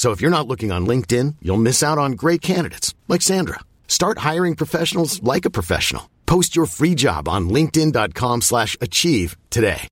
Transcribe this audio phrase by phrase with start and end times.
[0.00, 3.60] So if you're not looking on LinkedIn, you'll miss out on great candidates like Sandra.
[3.86, 6.08] Start hiring professionals like a professional.
[6.24, 9.86] Post your free job on linkedin.com slash achieve today.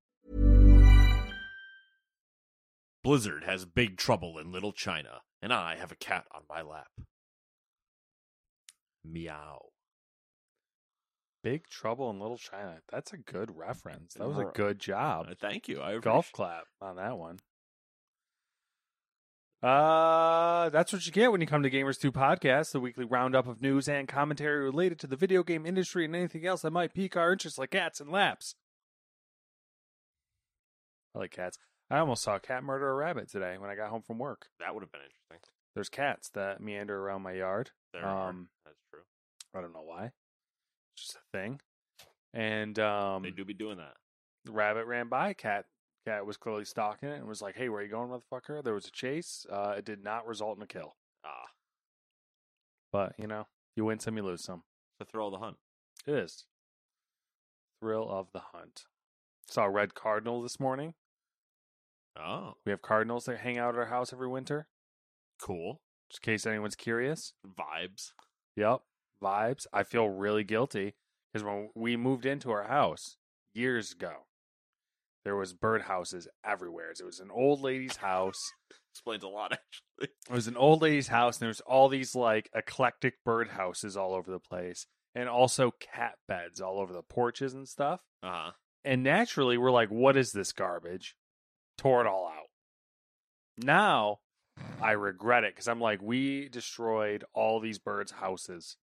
[3.04, 6.88] Blizzard has big trouble in Little China, and I have a cat on my lap.
[9.04, 9.60] Meow.
[11.44, 12.78] Big Trouble in Little China.
[12.90, 14.14] That's a good reference.
[14.14, 15.26] That was a good job.
[15.30, 15.82] Uh, thank you.
[15.82, 17.40] I Golf appreciate- clap on that one.
[19.62, 23.48] Uh, that's what you get when you come to Gamers 2 Podcast, the weekly roundup
[23.48, 26.94] of news and commentary related to the video game industry and anything else that might
[26.94, 28.54] pique our interest, like cats and laps.
[31.14, 31.58] I like cats.
[31.90, 34.46] I almost saw a cat murder a rabbit today when I got home from work.
[34.60, 35.50] That would have been interesting.
[35.74, 37.70] There's cats that meander around my yard.
[37.92, 38.28] There are.
[38.28, 39.00] Um, That's true.
[39.56, 40.12] I don't know why.
[40.94, 41.60] It's just a thing.
[42.34, 43.94] And um, They do be doing that.
[44.44, 45.32] the rabbit ran by.
[45.32, 45.64] Cat
[46.08, 48.74] cat was clearly stalking it and was like, "Hey, where are you going, motherfucker?" There
[48.74, 49.46] was a chase.
[49.50, 50.96] Uh, it did not result in a kill.
[51.24, 51.48] Ah,
[52.92, 54.64] But you know, you win some, you lose some.
[54.98, 55.58] the thrill of the hunt.
[56.06, 56.46] It is
[57.80, 58.86] thrill of the hunt.
[59.46, 60.94] Saw a red cardinal this morning.
[62.18, 64.66] Oh, We have cardinals that hang out at our house every winter.
[65.40, 65.80] cool.
[66.10, 67.34] Just in case anyone's curious.
[67.46, 68.12] Vibes.
[68.56, 68.80] Yep,
[69.22, 69.66] vibes.
[69.72, 70.94] I feel really guilty
[71.32, 73.18] because when we moved into our house
[73.54, 74.24] years ago,
[75.28, 76.90] there was birdhouses everywhere.
[76.98, 78.40] It was an old lady's house.
[78.94, 79.52] Explains a lot,
[80.00, 80.14] actually.
[80.30, 84.14] It was an old lady's house, and there was all these like eclectic birdhouses all
[84.14, 88.00] over the place, and also cat beds all over the porches and stuff.
[88.22, 88.50] Uh huh.
[88.86, 91.14] And naturally, we're like, "What is this garbage?"
[91.76, 92.46] Tore it all out.
[93.58, 94.20] Now,
[94.80, 98.78] I regret it because I'm like, we destroyed all these birds' houses,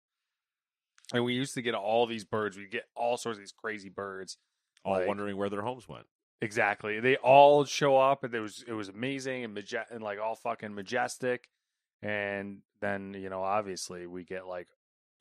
[1.14, 2.58] and we used to get all these birds.
[2.58, 4.38] We get all sorts of these crazy birds.
[4.86, 6.06] All Like- wondering where their homes went.
[6.44, 7.00] Exactly.
[7.00, 10.36] They all show up and it was it was amazing and maje- and like all
[10.36, 11.50] fucking majestic.
[12.02, 14.68] And then, you know, obviously we get like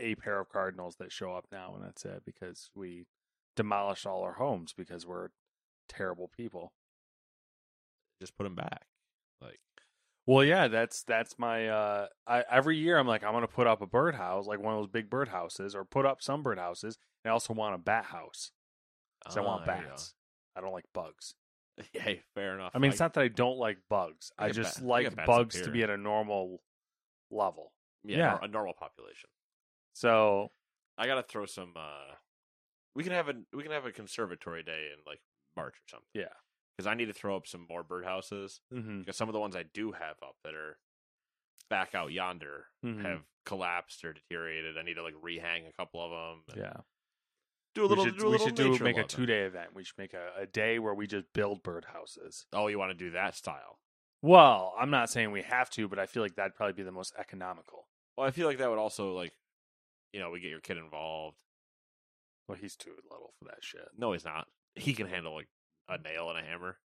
[0.00, 3.06] a pair of cardinals that show up now and that's it because we
[3.54, 5.28] demolished all our homes because we're
[5.88, 6.72] terrible people.
[8.20, 8.86] Just put them back.
[9.40, 9.60] Like,
[10.26, 13.68] Well, yeah, that's that's my uh I every year I'm like I'm going to put
[13.68, 16.96] up a birdhouse, like one of those big birdhouses or put up some birdhouses.
[17.24, 18.50] And I also want a bat house.
[19.24, 20.14] Cuz I want ah, bats.
[20.56, 21.34] I don't like bugs.
[21.94, 22.72] Hey, fair enough.
[22.74, 24.30] I mean, it's not that I don't like bugs.
[24.38, 25.72] I I just bat- I like get bats up bugs to here.
[25.72, 26.62] be at a normal
[27.30, 27.72] level.
[28.04, 28.30] yeah, yeah.
[28.32, 29.30] nor- a normal population.
[29.94, 30.50] So
[30.98, 31.72] I gotta throw some.
[31.76, 32.14] uh
[32.94, 35.20] We can have a we can have a conservatory day in like
[35.56, 36.08] March or something.
[36.14, 36.32] yeah,
[36.76, 38.60] because I need to throw up some more birdhouses.
[38.72, 39.00] mm-hmm.
[39.00, 40.78] Because some of the ones I do have up that are
[41.70, 43.02] back out yonder Mhm.
[43.02, 44.76] have collapsed or deteriorated.
[44.76, 46.62] I need to like rehang a couple of them.
[46.62, 46.80] yeah.
[47.74, 48.04] Do a little.
[48.04, 49.70] we should, do a we should do nature make a two day event.
[49.74, 52.44] We should make a, a day where we just build birdhouses.
[52.52, 53.78] Oh, you want to do that style?
[54.22, 56.92] Well, I'm not saying we have to, but I feel like that'd probably be the
[56.92, 57.88] most economical.
[58.16, 59.32] Well, I feel like that would also like,
[60.12, 61.36] you know, we get your kid involved.
[62.46, 63.88] Well, he's too little for that shit.
[63.96, 64.46] No, he's not.
[64.74, 65.48] He can handle like
[65.88, 66.76] a nail and a hammer.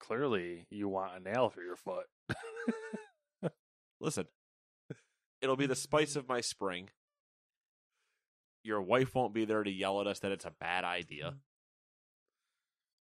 [0.00, 2.06] Clearly, you want a nail through your foot.
[4.00, 4.26] Listen,
[5.40, 6.90] it'll be the spice of my spring.
[8.66, 11.34] Your wife won't be there to yell at us that it's a bad idea.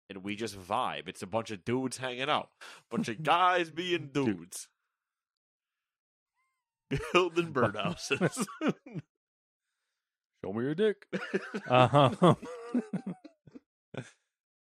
[0.09, 1.07] And we just vibe.
[1.07, 2.49] It's a bunch of dudes hanging out.
[2.91, 4.67] bunch of guys being dudes.
[7.13, 8.45] Building birdhouses.
[10.45, 11.07] Show me your dick.
[11.67, 12.35] uh-huh.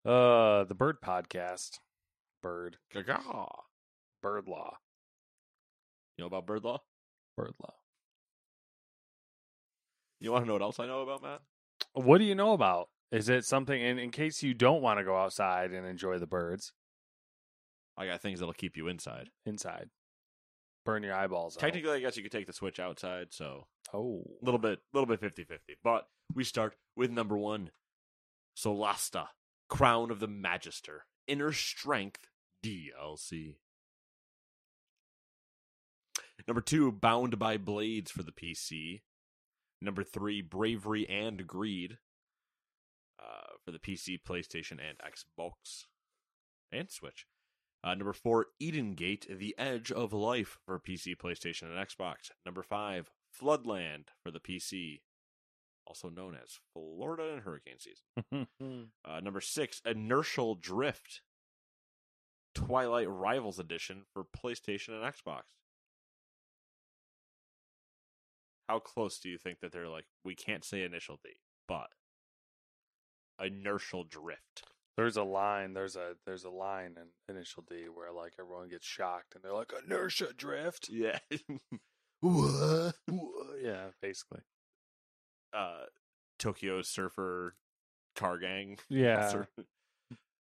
[0.04, 1.78] uh, the Bird Podcast.
[2.42, 2.78] Bird.
[2.92, 3.22] Gaga.
[4.24, 4.78] Bird Law.
[6.18, 6.80] You know about bird law?
[7.38, 7.74] Bird Law.
[10.22, 11.42] You want to know what else I know about Matt?
[11.94, 12.90] What do you know about?
[13.12, 16.28] Is it something, in, in case you don't want to go outside and enjoy the
[16.28, 16.72] birds
[17.98, 19.30] I got things that'll keep you inside.
[19.46, 19.90] inside?
[20.86, 21.60] Burn your eyeballs out.
[21.60, 24.24] Technically, I guess you could take the switch outside, so Oh.
[24.42, 25.76] a little bit, little bit 50-50.
[25.84, 27.72] But we start with number one.
[28.58, 29.28] Solasta,
[29.70, 32.28] Crown of the Magister, Inner Strength
[32.64, 33.56] DLC.
[36.48, 39.02] Number two, Bound by Blades for the PC.
[39.82, 41.98] Number three, Bravery and Greed
[43.20, 45.86] uh, for the PC, PlayStation, and Xbox
[46.72, 47.26] and Switch.
[47.84, 52.30] Uh, number four, Eden Gate, The Edge of Life for PC, PlayStation, and Xbox.
[52.46, 55.02] Number five, Floodland for the PC,
[55.88, 58.48] also known as Florida and Hurricane Season.
[59.04, 61.22] Uh, number six, Inertial Drift,
[62.54, 65.42] Twilight Rivals Edition for PlayStation and Xbox.
[68.72, 71.32] How close do you think that they're like, we can't say initial D,
[71.68, 71.90] but
[73.44, 74.64] inertial drift?
[74.96, 75.74] There's a line.
[75.74, 79.52] There's a there's a line in Initial D where like everyone gets shocked and they're
[79.52, 80.90] like inertia drift.
[80.90, 81.20] Yeah.
[82.22, 82.94] What?
[83.62, 84.40] yeah, basically.
[85.54, 85.86] uh,
[86.40, 87.56] Tokyo Surfer
[88.16, 88.78] Car Gang.
[88.90, 89.34] Yeah.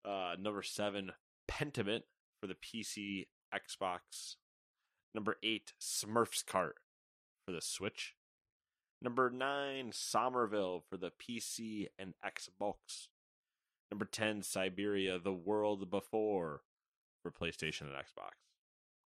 [0.06, 1.12] Uh, number seven,
[1.50, 2.01] Pentiment
[2.39, 4.35] for the PC, Xbox.
[5.15, 6.74] Number eight, Smurfs Kart
[7.51, 8.15] for the Switch.
[9.01, 13.07] Number nine, Somerville for the PC and Xbox.
[13.92, 16.62] Number 10, Syberia, The World Before
[17.21, 18.31] for PlayStation and Xbox.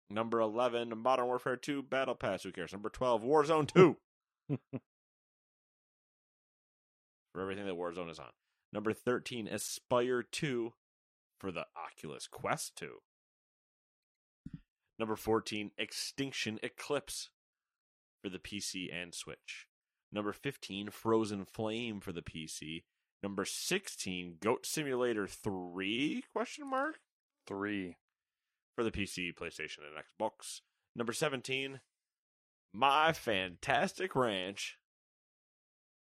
[0.09, 2.43] Number 11, Modern Warfare 2 Battle Pass.
[2.43, 2.71] Who cares?
[2.71, 3.97] Number 12, Warzone 2
[7.33, 8.31] for everything that Warzone is on.
[8.71, 10.73] Number 13, Espire 2
[11.39, 12.97] for the Oculus Quest 2.
[14.99, 17.29] Number 14, Extinction Eclipse
[18.21, 19.67] for the PC and Switch.
[20.11, 22.83] Number 15, Frozen Flame for the PC.
[23.23, 26.99] Number 16, Goat Simulator 3 question mark
[27.45, 27.95] Three.
[28.75, 30.61] for the PC, PlayStation, and Xbox.
[30.95, 31.79] Number 17,
[32.73, 34.77] My Fantastic Ranch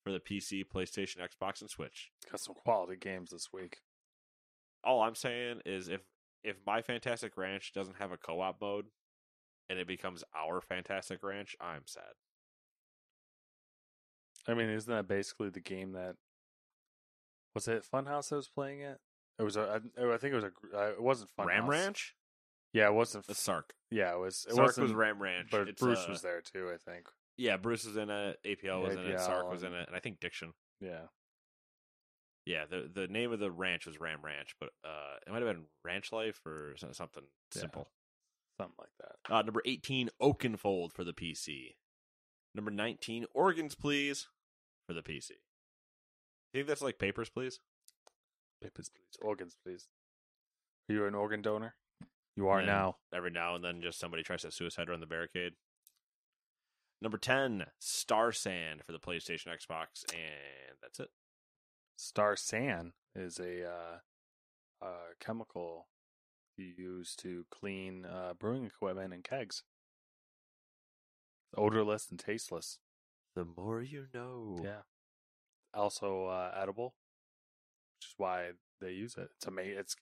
[0.03, 2.11] for the PC, PlayStation, Xbox, and Switch.
[2.31, 3.77] Got some quality games this week.
[4.83, 6.01] All I'm saying is if
[6.43, 8.85] if My Fantastic Ranch doesn't have a co-op mode
[9.71, 12.11] and it becomes our Fantastic Ranch, I'm sad.
[14.47, 16.15] I mean, isn't that basically the game that
[17.55, 18.99] was it Funhaus that was playing it?
[19.39, 21.45] It was a, I, I think it was a, uh, it wasn't Funhaus.
[21.47, 22.15] Ram Ranch?
[22.73, 23.25] Yeah, it wasn't.
[23.29, 23.73] It's Sark.
[23.89, 24.45] yeah, it was.
[24.49, 25.49] It Sark was Ram Ranch.
[25.51, 26.69] but It's, Bruce uh, was there too.
[26.73, 27.07] I think.
[27.37, 28.39] Yeah, Bruce was in it.
[28.45, 29.15] APL was in it.
[29.15, 30.53] APL Sark was in it, and I think Diction.
[30.79, 31.01] Yeah.
[32.45, 35.53] Yeah, the the name of the ranch was Ram Ranch, but uh, it might have
[35.53, 37.23] been Ranch Life or so- something
[37.55, 37.61] Yeah.
[37.61, 37.87] simple.
[38.61, 39.33] Something like that.
[39.33, 41.75] Uh, number 18, Oakenfold for the PC.
[42.53, 44.27] Number 19, Organs Please
[44.85, 45.31] for the PC.
[46.53, 47.59] You think that's like Papers, Please?
[48.61, 49.17] Papers, please.
[49.19, 49.87] Organs, please.
[50.87, 51.73] Are you an organ donor?
[52.35, 52.97] You are now.
[53.11, 55.53] Every now and then, just somebody tries to suicide run the barricade.
[57.01, 61.09] Number 10, Star Sand for the PlayStation, Xbox, and that's it.
[61.95, 65.87] Star San is a uh, uh, chemical
[66.61, 69.63] you use to clean uh, brewing equipment and kegs.
[71.57, 72.79] Odorless and tasteless.
[73.35, 74.57] The more you know.
[74.63, 74.81] Yeah.
[75.73, 76.95] Also uh, edible,
[77.99, 78.49] which is why
[78.79, 79.29] they use it.
[79.37, 79.77] It's amazing.
[79.79, 79.95] It's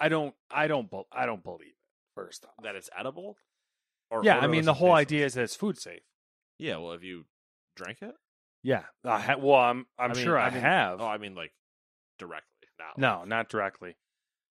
[0.00, 1.74] I don't I don't I don't believe it.
[2.14, 3.36] First off, That it's edible?
[4.10, 5.00] Or yeah, I mean the whole tasteless?
[5.06, 6.00] idea is that it's food safe.
[6.58, 7.24] Yeah, well, have you
[7.74, 8.14] drank it?
[8.62, 11.00] Yeah, I ha- well, I'm I'm I mean- sure I, I mean- have.
[11.00, 11.52] Oh, I mean, like,
[12.18, 12.68] directly.
[12.78, 13.96] Not no, like, not directly.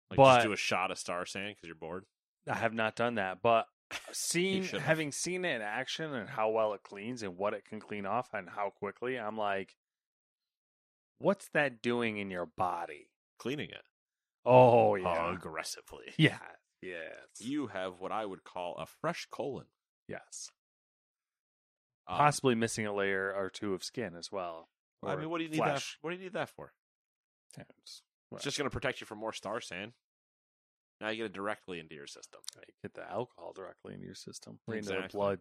[0.09, 2.06] Like but- just do a shot of Star Sand because you're bored.
[2.49, 3.68] I have not done that, but
[4.14, 7.80] seeing having seen it in action and how well it cleans and what it can
[7.80, 9.76] clean off and how quickly, I'm like,
[11.19, 13.09] what's that doing in your body?
[13.40, 13.83] Cleaning it.
[14.45, 16.06] Oh yeah, Aggressively.
[16.18, 16.40] yeah,
[16.81, 17.02] yes,
[17.40, 19.66] You have what I would call a fresh colon.
[20.07, 20.49] yes.
[22.09, 24.69] Um, Possibly missing a layer or two of skin as well.
[25.06, 25.83] I mean, what do you need that?
[25.99, 26.71] What do you need that for?
[27.57, 27.66] Yeah,
[28.31, 29.94] it's- It's just going to protect you from more Star Sand.
[31.00, 32.42] Now you get it directly into your system.
[32.56, 35.40] you get the alcohol directly into your system, right into the blood.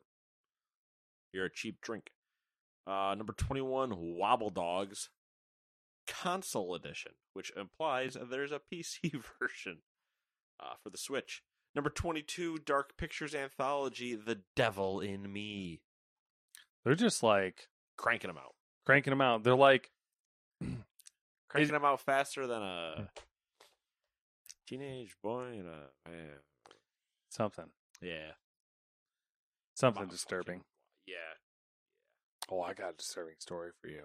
[1.32, 2.10] You're a cheap drink.
[2.86, 5.08] Uh, number 21, Wobble Dogs
[6.06, 9.78] Console Edition, which implies there's a PC version
[10.60, 11.42] uh, for the Switch.
[11.74, 15.80] Number 22, Dark Pictures Anthology The Devil in Me.
[16.84, 18.54] They're just like Cranking them out.
[18.84, 19.42] cranking them out.
[19.42, 19.90] They're like,
[21.48, 23.08] Cranking them out faster than a mm.
[24.66, 26.38] teenage boy and a man.
[27.30, 27.66] something,
[28.00, 28.32] Yeah.
[29.74, 30.64] something Motherfucking- disturbing.
[31.06, 31.16] Yeah.
[32.50, 34.04] Oh, I got a disturbing story for you.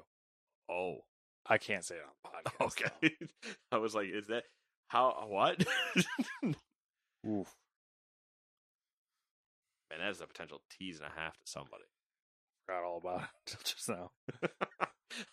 [0.70, 1.06] Oh.
[1.48, 2.54] I can't say it on podcast.
[2.60, 2.66] though.
[2.66, 3.16] Okay.
[3.72, 4.44] I was like, is that
[4.88, 5.64] how what?
[7.28, 7.56] Oof.
[9.90, 11.84] Man, that is a potential tease and a half to somebody.
[12.66, 14.12] Forgot all about it till just now.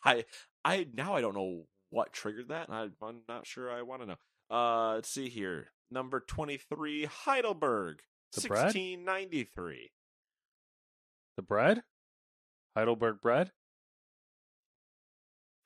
[0.05, 0.25] I
[0.65, 2.69] I now I don't know what triggered that.
[2.71, 3.71] I, I'm not sure.
[3.71, 4.17] I want to know.
[4.51, 5.69] Uh, let's see here.
[5.91, 8.01] Number twenty-three, Heidelberg,
[8.35, 8.63] The bread?
[8.63, 9.93] sixteen ninety-three.
[11.37, 11.83] The bread?
[12.77, 13.53] Heidelberg bread?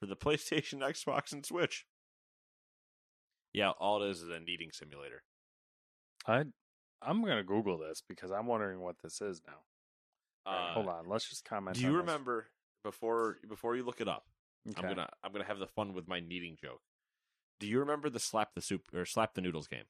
[0.00, 1.86] for the PlayStation, Xbox, and Switch.
[3.52, 5.22] Yeah, all it is is a kneading simulator.
[6.26, 6.44] I
[7.00, 9.52] I'm gonna Google this because I'm wondering what this is now.
[10.46, 11.76] All right, Uh, hold on, let's just comment.
[11.76, 11.98] Do you this.
[11.98, 12.48] remember
[12.82, 14.24] before before you look it up?
[14.68, 14.80] Okay.
[14.86, 16.80] I'm gonna I'm gonna have the fun with my kneading joke.
[17.58, 19.84] Do you remember the slap the soup or slap the noodles game?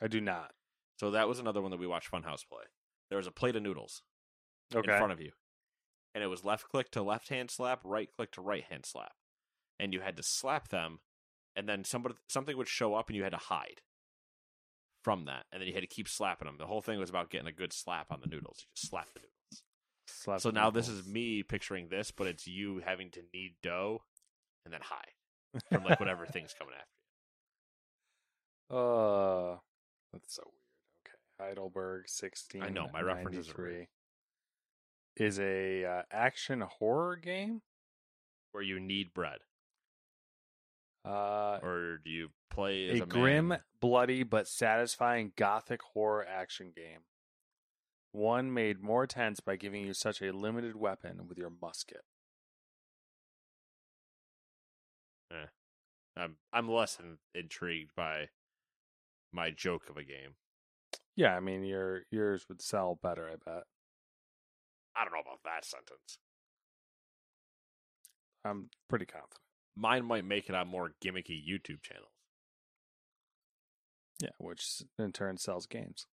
[0.00, 0.52] I do not.
[0.98, 2.64] So that was another one that we watched Funhaus play.
[3.08, 4.02] There was a plate of noodles
[4.74, 4.90] Okay.
[4.92, 5.32] in front of you,
[6.14, 9.12] and it was left click to left hand slap, right click to right hand slap,
[9.78, 11.00] and you had to slap them,
[11.56, 13.82] and then somebody something would show up, and you had to hide
[15.02, 16.56] from that, and then you had to keep slapping them.
[16.58, 18.60] The whole thing was about getting a good slap on the noodles.
[18.60, 19.33] You just slap the noodles.
[20.24, 24.02] Slap so now this is me picturing this, but it's you having to knead dough
[24.64, 26.88] and then hide from like whatever thing's coming after
[28.70, 28.76] you.
[28.78, 29.58] Uh,
[30.14, 30.62] that's so weird.
[31.06, 32.62] Okay, Heidelberg sixteen.
[32.62, 33.86] I know, my references are weird.
[35.16, 37.60] Is a uh, action horror game.
[38.52, 39.40] Where you knead bread,
[41.04, 47.00] Uh, or do you play a a, grim, bloody but satisfying gothic horror action game.
[48.14, 52.02] One made more tense by giving you such a limited weapon with your musket.
[55.32, 55.46] Eh,
[56.16, 58.28] I'm I'm less in, intrigued by
[59.32, 60.36] my joke of a game.
[61.16, 63.64] Yeah, I mean your yours would sell better, I bet.
[64.96, 66.18] I don't know about that sentence.
[68.44, 69.40] I'm pretty confident.
[69.74, 72.12] Mine might make it on more gimmicky YouTube channels.
[74.22, 76.06] Yeah, which in turn sells games.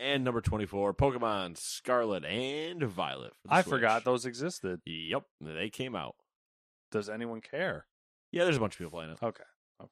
[0.00, 3.32] And number twenty four, Pokemon Scarlet and Violet.
[3.46, 3.70] For I Switch.
[3.70, 4.80] forgot those existed.
[4.86, 6.14] Yep, they came out.
[6.92, 7.86] Does anyone care?
[8.30, 9.18] Yeah, there's a bunch of people playing it.
[9.22, 9.42] Okay.
[9.82, 9.90] Okay.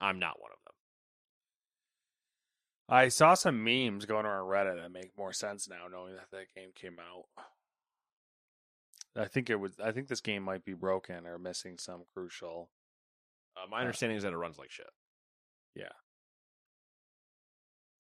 [0.00, 0.74] I'm not one of them.
[2.86, 6.52] I saw some memes going around Reddit that make more sense now, knowing that that
[6.54, 7.24] game came out.
[9.16, 9.72] I think it was.
[9.82, 12.68] I think this game might be broken or missing some crucial.
[13.56, 14.90] Uh, my Uh, understanding is that it runs like shit.
[15.74, 15.88] Yeah.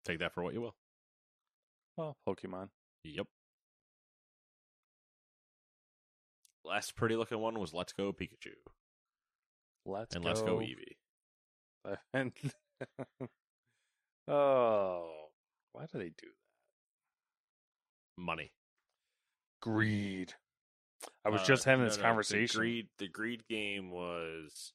[0.04, 0.75] Take that for what you will.
[1.97, 2.69] Well, Pokemon.
[3.04, 3.26] Yep.
[6.64, 8.52] Last pretty looking one was Let's Go Pikachu
[9.87, 10.28] Let's and go.
[10.28, 11.97] Let's Go Eevee.
[12.12, 12.33] And
[14.28, 15.09] oh,
[15.73, 18.23] why do they do that?
[18.23, 18.52] Money.
[19.62, 20.35] Greed.
[21.25, 22.61] I was Uh, just having no, this no, the conversation.
[22.61, 24.73] greed, the greed game was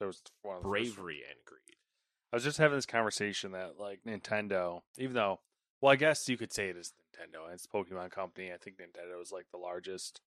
[0.00, 1.60] there was the bravery and greed.
[2.34, 5.38] I was just having this conversation that like Nintendo, even though,
[5.80, 7.44] well, I guess you could say it is Nintendo.
[7.44, 8.52] and It's Pokemon company.
[8.52, 10.20] I think Nintendo is like the largest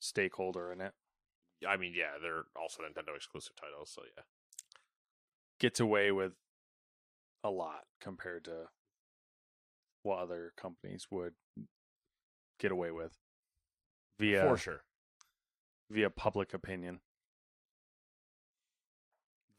[0.00, 0.94] stakeholder in it.
[1.64, 4.24] I mean, yeah, they're also Nintendo exclusive titles, so yeah.
[5.60, 6.32] Gets away with
[7.44, 8.64] a lot compared to
[10.02, 11.34] what other companies would
[12.58, 13.12] get away with
[14.18, 14.82] via For sure.
[15.88, 16.98] via public opinion.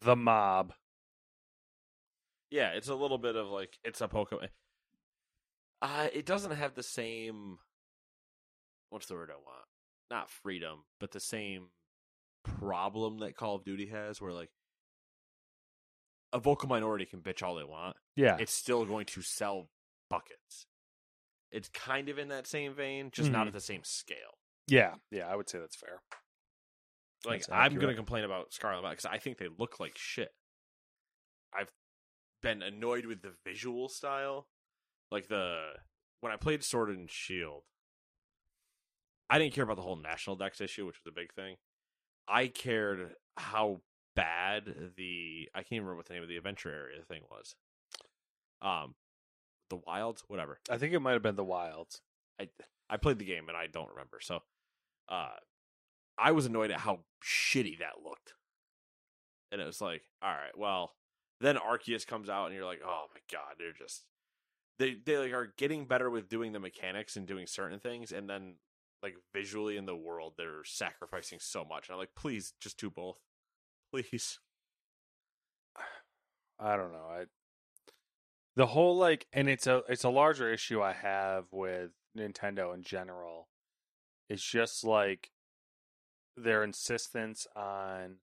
[0.02, 0.74] The mob.
[2.52, 4.50] Yeah, it's a little bit of like it's a Pokemon.
[5.82, 7.60] Uh, it doesn't have the same.
[8.90, 9.66] What's the word I want?
[10.10, 11.68] Not freedom, but the same
[12.44, 14.50] problem that Call of Duty has, where like
[16.34, 17.96] a vocal minority can bitch all they want.
[18.16, 18.38] Yeah.
[18.40, 19.70] It's still going to sell
[20.10, 20.66] buckets.
[21.52, 23.48] It's kind of in that same vein, just not Mhm.
[23.48, 24.38] at the same scale.
[24.68, 24.96] yeah.
[25.12, 25.28] Yeah.
[25.28, 26.02] I would say that's fair.
[27.26, 30.30] Like That's I'm going to complain about Scarlet because I think they look like shit.
[31.54, 31.72] I've
[32.42, 34.48] been annoyed with the visual style,
[35.12, 35.60] like the
[36.22, 37.64] when I played Sword and Shield.
[39.30, 41.58] I didn't care about the whole national dex issue, which was a big thing.
[42.28, 43.82] I cared how
[44.16, 47.56] bad the I can't even remember what the name of the adventure area thing was.
[48.62, 48.96] Um,
[49.70, 50.60] the wilds, whatever.
[50.70, 52.02] I think it might have been the Wilds.
[52.40, 52.50] I
[52.90, 54.20] I played the game and I don't remember.
[54.22, 54.40] So,
[55.08, 55.36] uh,
[56.18, 58.34] I was annoyed at how shitty that looked,
[59.52, 60.94] and it was like, all right, well,
[61.42, 64.04] then Arceus comes out and you're like, oh my god, they're just
[64.78, 68.30] they they like are getting better with doing the mechanics and doing certain things, and
[68.30, 68.56] then
[69.02, 71.88] like visually in the world they're sacrificing so much.
[71.88, 73.18] And I'm like, please, just do both,
[73.92, 74.40] please.
[76.60, 77.08] I don't know.
[77.10, 77.26] I
[78.56, 82.84] the whole like and it's a it's a larger issue I have with Nintendo in
[82.84, 83.48] general.
[84.30, 85.32] It's just like
[86.36, 88.18] their insistence on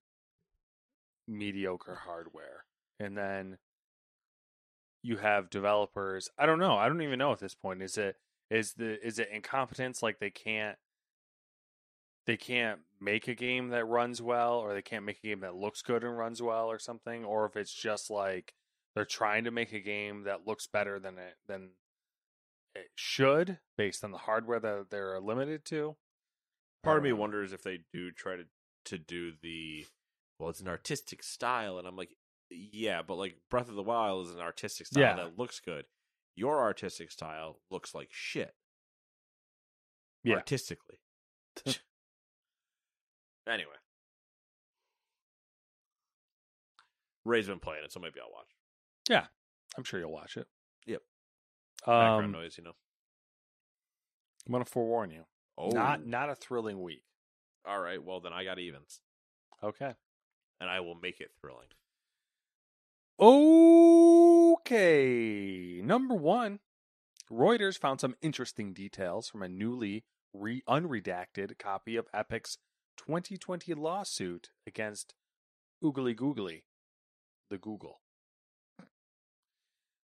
[1.27, 2.66] mediocre hardware.
[2.99, 3.57] And then
[5.03, 6.29] you have developers.
[6.37, 6.75] I don't know.
[6.75, 7.81] I don't even know at this point.
[7.81, 8.15] Is it
[8.49, 10.77] is the is it incompetence like they can't
[12.25, 15.55] they can't make a game that runs well, or they can't make a game that
[15.55, 18.53] looks good and runs well, or something, or if it's just like
[18.93, 21.69] they're trying to make a game that looks better than it than
[22.75, 25.95] it should, based on the hardware that they're limited to.
[26.83, 28.43] Part of me wonders if they do try to
[28.85, 29.85] to do the
[30.37, 32.11] well, it's an artistic style, and I'm like,
[32.49, 35.15] yeah, but like Breath of the Wild is an artistic style Yeah.
[35.15, 35.85] that looks good.
[36.35, 38.53] Your artistic style looks like shit.
[40.23, 40.35] Yeah.
[40.35, 40.99] artistically.
[43.47, 43.75] anyway,
[47.25, 48.49] Ray's been playing it, so maybe I'll watch.
[49.09, 49.27] Yeah.
[49.77, 50.47] I'm sure you'll watch it.
[50.85, 51.01] Yep.
[51.85, 52.73] Background Um, noise, you know.
[54.45, 55.25] I'm gonna forewarn you.
[55.57, 57.03] Oh, Not not a thrilling week.
[57.65, 58.01] all right.
[58.01, 59.01] Well, then I got evens,
[59.61, 59.93] Okay.
[60.61, 61.67] and I will make it thrilling.
[63.19, 64.81] Okay.
[65.83, 66.59] Number one,
[67.31, 72.59] Reuters found some interesting details from a newly re- unredacted copy of Epic's
[72.97, 75.15] 2020 lawsuit against
[75.83, 76.65] Oogly Googly,
[77.49, 78.01] the Google.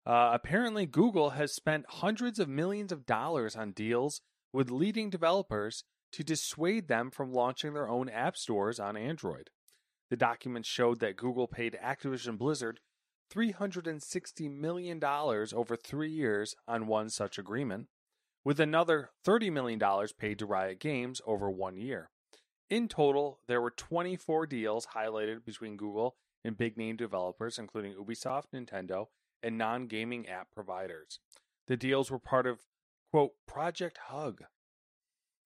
[0.06, 5.84] Uh, apparently, Google has spent hundreds of millions of dollars on deals with leading developers
[6.12, 9.50] to dissuade them from launching their own app stores on Android.
[10.10, 12.80] The documents showed that Google paid Activision Blizzard
[13.34, 17.88] $360 million over three years on one such agreement,
[18.44, 19.80] with another $30 million
[20.18, 22.10] paid to Riot Games over one year.
[22.70, 28.46] In total, there were 24 deals highlighted between Google and big name developers, including Ubisoft,
[28.54, 29.08] Nintendo,
[29.42, 31.20] and non gaming app providers.
[31.68, 32.60] The deals were part of,
[33.12, 34.42] quote, Project Hug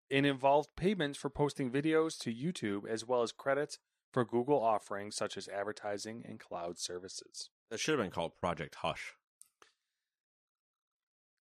[0.09, 3.79] It involved payments for posting videos to YouTube as well as credits
[4.11, 7.49] for Google offerings such as advertising and cloud services.
[7.69, 9.13] That should have been called Project Hush.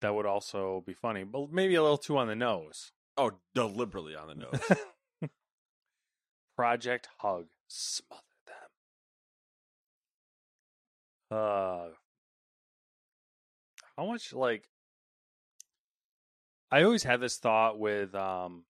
[0.01, 2.93] That would also be funny, but maybe a little too on the nose.
[3.17, 4.61] Oh, deliberately on the nose.
[6.57, 7.47] Project Hug.
[7.69, 8.23] Smother
[11.31, 11.39] them.
[11.39, 11.89] Uh
[13.97, 14.69] how much like
[16.71, 18.65] I always have this thought with um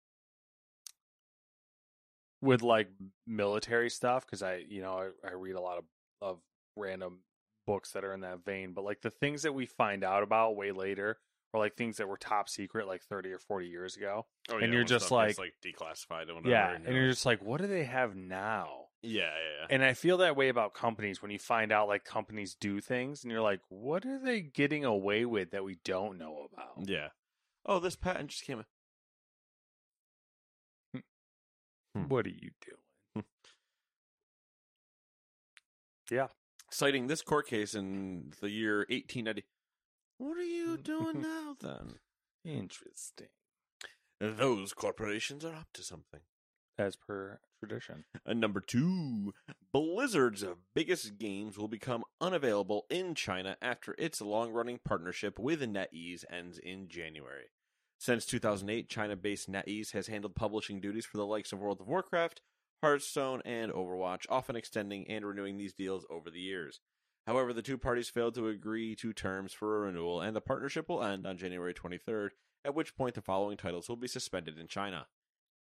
[2.42, 2.90] with like
[3.28, 5.86] military stuff because I you know I, I read a lot of
[6.22, 6.40] of
[6.76, 7.20] random
[7.66, 10.56] books that are in that vein but like the things that we find out about
[10.56, 11.18] way later
[11.54, 14.74] or like things that were top secret like 30 or 40 years ago Oh, And
[14.74, 16.50] you're just like- like declassified and whatever.
[16.50, 19.30] yeah and and you're just like what do they have now yeah, yeah,
[19.62, 19.68] yeah.
[19.72, 23.24] And I feel that way about companies when you find out like companies do things
[23.24, 26.88] and you're like, what are they getting away with that we don't know about?
[26.88, 27.08] Yeah.
[27.66, 28.64] Oh, this patent just came.
[30.94, 32.04] Hmm.
[32.10, 33.26] What are you doing?
[36.72, 39.44] Citing this court case in the year 1890.
[40.18, 40.84] What are you mm.
[40.84, 41.96] doing now then?
[42.46, 43.28] Interesting.
[44.20, 46.22] Those corporations are up to something.
[46.78, 48.06] As per tradition.
[48.26, 49.34] And number two,
[49.74, 56.24] Blizzard's biggest games will become unavailable in China after its long running partnership with NetEase
[56.32, 57.52] ends in January.
[58.00, 61.88] Since 2008, China based NetEase has handled publishing duties for the likes of World of
[61.88, 62.42] Warcraft,
[62.82, 66.80] Hearthstone, and Overwatch, often extending and renewing these deals over the years.
[67.28, 70.90] However, the two parties failed to agree to terms for a renewal, and the partnership
[70.90, 72.30] will end on January 23rd,
[72.66, 75.08] at which point the following titles will be suspended in China.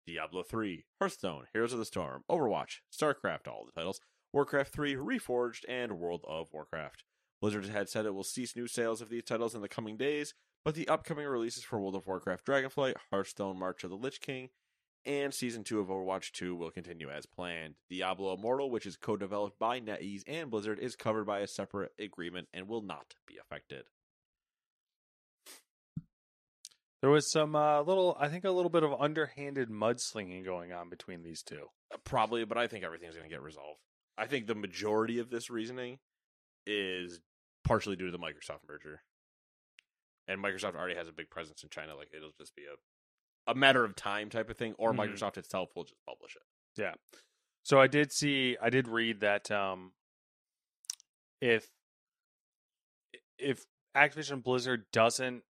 [0.07, 4.01] Diablo 3, Hearthstone, Heroes of the Storm, Overwatch, StarCraft, all the titles,
[4.33, 7.03] Warcraft 3, Reforged, and World of Warcraft.
[7.39, 10.33] Blizzard had said it will cease new sales of these titles in the coming days,
[10.63, 14.49] but the upcoming releases for World of Warcraft Dragonflight, Hearthstone March of the Lich King,
[15.05, 17.75] and Season 2 of Overwatch 2 will continue as planned.
[17.89, 21.91] Diablo Immortal, which is co developed by NetEase and Blizzard, is covered by a separate
[21.99, 23.83] agreement and will not be affected.
[27.01, 30.89] There was some uh, little, I think, a little bit of underhanded mudslinging going on
[30.89, 31.65] between these two.
[31.91, 33.79] Uh, Probably, but I think everything's going to get resolved.
[34.17, 35.97] I think the majority of this reasoning
[36.67, 37.19] is
[37.63, 39.01] partially due to the Microsoft merger.
[40.27, 41.95] And Microsoft already has a big presence in China.
[41.95, 42.75] Like, it'll just be a,
[43.47, 44.97] a matter of time type of thing, or Mhm.
[44.97, 46.43] Microsoft itself will just publish it.
[46.75, 46.95] Yeah.
[47.63, 49.93] So I did see, I did read that um,
[51.39, 51.69] if
[53.37, 55.43] if Activision Blizzard doesn't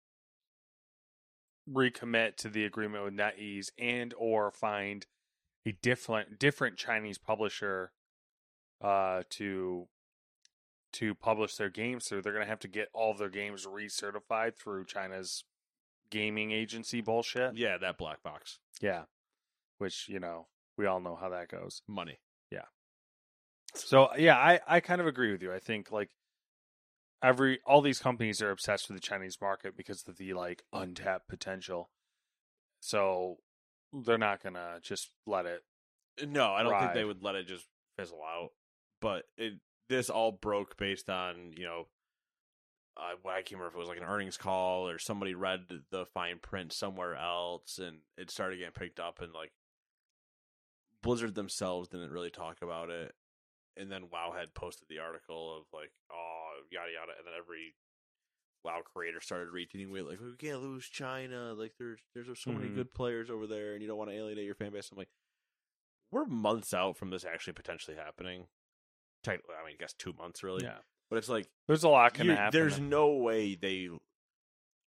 [1.68, 5.06] recommit to the agreement with NetEase and or find
[5.66, 7.92] a different different Chinese publisher
[8.80, 9.88] uh, to
[10.92, 14.56] to publish their games through, they're going to have to get all their games recertified
[14.56, 15.44] through China's
[16.10, 17.56] gaming agency bullshit.
[17.56, 18.58] Yeah, that black box.
[18.80, 19.02] Yeah.
[19.78, 21.82] Which, you know, we all know how that goes.
[21.86, 22.18] Money.
[22.50, 22.66] Yeah.
[23.74, 25.52] So yeah, I, I kind of agree with you.
[25.52, 26.10] I think like
[27.22, 31.28] every all these companies are obsessed with the Chinese market because of the like untapped
[31.28, 31.90] potential.
[32.80, 33.38] So
[33.92, 35.62] they're not gonna just let it.
[36.26, 37.66] No, I don't think they would let it just
[37.96, 38.50] fizzle out.
[39.00, 39.54] But it
[39.88, 41.86] this all broke based on you know,
[42.98, 46.04] uh, I can't remember if it was like an earnings call or somebody read the
[46.06, 49.52] fine print somewhere else, and it started getting picked up, and like
[51.02, 53.14] Blizzard themselves didn't really talk about it,
[53.76, 57.74] and then WoW had posted the article of like, oh yada yada, and then every
[58.64, 62.68] WoW creator started retweeting with like, we can't lose China, like there's there's so many
[62.68, 62.74] Mhm.
[62.74, 64.90] good players over there, and you don't want to alienate your fan base.
[64.90, 65.10] I'm like
[66.10, 68.48] we're months out from this actually potentially happening.
[69.22, 70.64] Technically, I mean, I guess two months really.
[70.64, 70.78] Yeah,
[71.10, 72.58] But it's like there's a lot gonna you- happen.
[72.58, 73.88] there's no way they,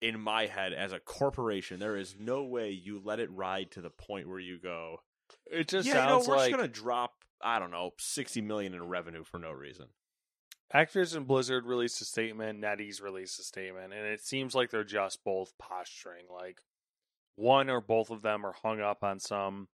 [0.02, 3.82] in my head, as a corporation, there is no way you let it ride to
[3.82, 5.02] the point where you go.
[5.52, 7.14] it just yeah, you know, we're like just gonna drop.
[7.42, 9.88] I don't know, sixty million in revenue for no reason.
[10.74, 15.24] Activision Blizzard released a statement, NetEase released a statement, and it seems like they're just
[15.24, 16.26] both posturing.
[16.34, 16.60] Like
[17.36, 19.68] one or both of them are hung up on some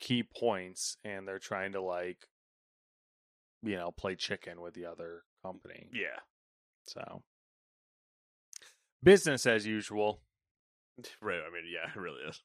[0.00, 2.26] key points, and they're trying to like,
[3.62, 5.88] you know, play chicken with the other company.
[5.92, 6.20] Yeah,
[6.86, 7.22] So
[9.02, 10.20] business as usual.
[11.22, 11.40] right.
[11.40, 12.42] I mean, yeah, it really is.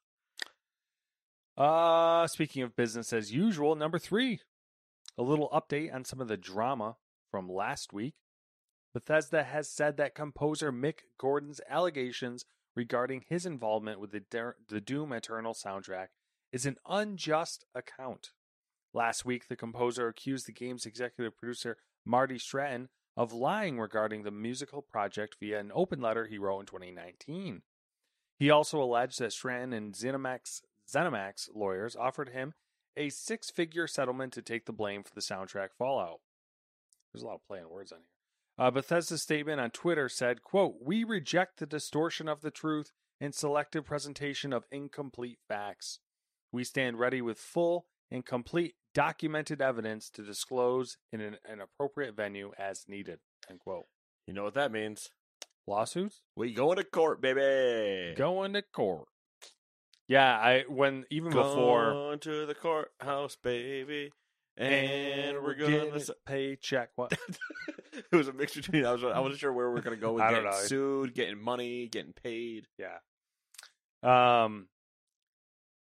[1.55, 4.39] Uh speaking of business as usual, number three,
[5.17, 6.95] a little update on some of the drama
[7.29, 8.15] from last week.
[8.93, 12.45] Bethesda has said that composer Mick Gordon's allegations
[12.75, 16.07] regarding his involvement with the, the Doom Eternal soundtrack
[16.51, 18.29] is an unjust account.
[18.93, 24.31] Last week, the composer accused the game's executive producer Marty Stratton of lying regarding the
[24.31, 27.61] musical project via an open letter he wrote in 2019.
[28.37, 32.53] He also alleged that Stratton and Zenimax, Zenimax lawyers offered him
[32.97, 36.19] a six figure settlement to take the blame for the soundtrack fallout.
[37.11, 38.65] There's a lot of playing words on here.
[38.65, 43.33] Uh, Bethesda's statement on Twitter said, quote, We reject the distortion of the truth and
[43.33, 45.99] selective presentation of incomplete facts.
[46.51, 52.15] We stand ready with full and complete documented evidence to disclose in an, an appropriate
[52.15, 53.19] venue as needed.
[53.49, 53.85] End quote.
[54.27, 55.09] You know what that means?
[55.67, 56.21] Lawsuits?
[56.35, 58.15] We going to court, baby.
[58.15, 59.07] Going to court.
[60.07, 64.11] Yeah, I when even before Going to the courthouse, baby.
[64.57, 65.95] And we're gonna.
[65.95, 66.89] s- paycheck.
[66.95, 67.17] What?
[67.93, 68.85] it was a mix between.
[68.85, 69.03] I was.
[69.03, 72.13] I wasn't sure where we are gonna go with I getting sued, getting money, getting
[72.13, 72.67] paid.
[72.77, 72.97] Yeah.
[74.03, 74.67] Um,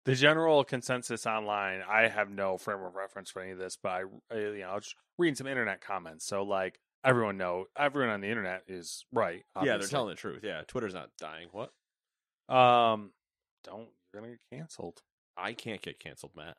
[0.05, 3.89] the general consensus online, I have no frame of reference for any of this, but
[3.89, 4.01] I,
[4.35, 6.25] you know, I was reading some internet comments.
[6.25, 9.43] So like everyone know, everyone on the internet is right.
[9.61, 10.41] Yeah, they're telling the truth.
[10.43, 11.47] Yeah, Twitter's not dying.
[11.51, 11.71] What?
[12.53, 13.11] Um,
[13.63, 15.01] don't you're gonna get canceled.
[15.37, 16.57] I can't get canceled, Matt.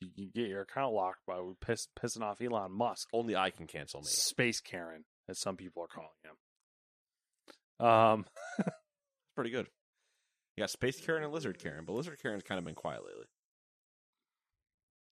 [0.00, 3.08] You, you get your account locked by piss, pissing off Elon Musk.
[3.12, 4.06] Only I can cancel me.
[4.08, 7.86] Space Karen, as some people are calling him.
[7.86, 8.26] Um,
[8.58, 8.68] It's
[9.34, 9.66] pretty good.
[10.56, 13.26] You got Space Karen and Lizard Karen, but Lizard Karen's kind of been quiet lately.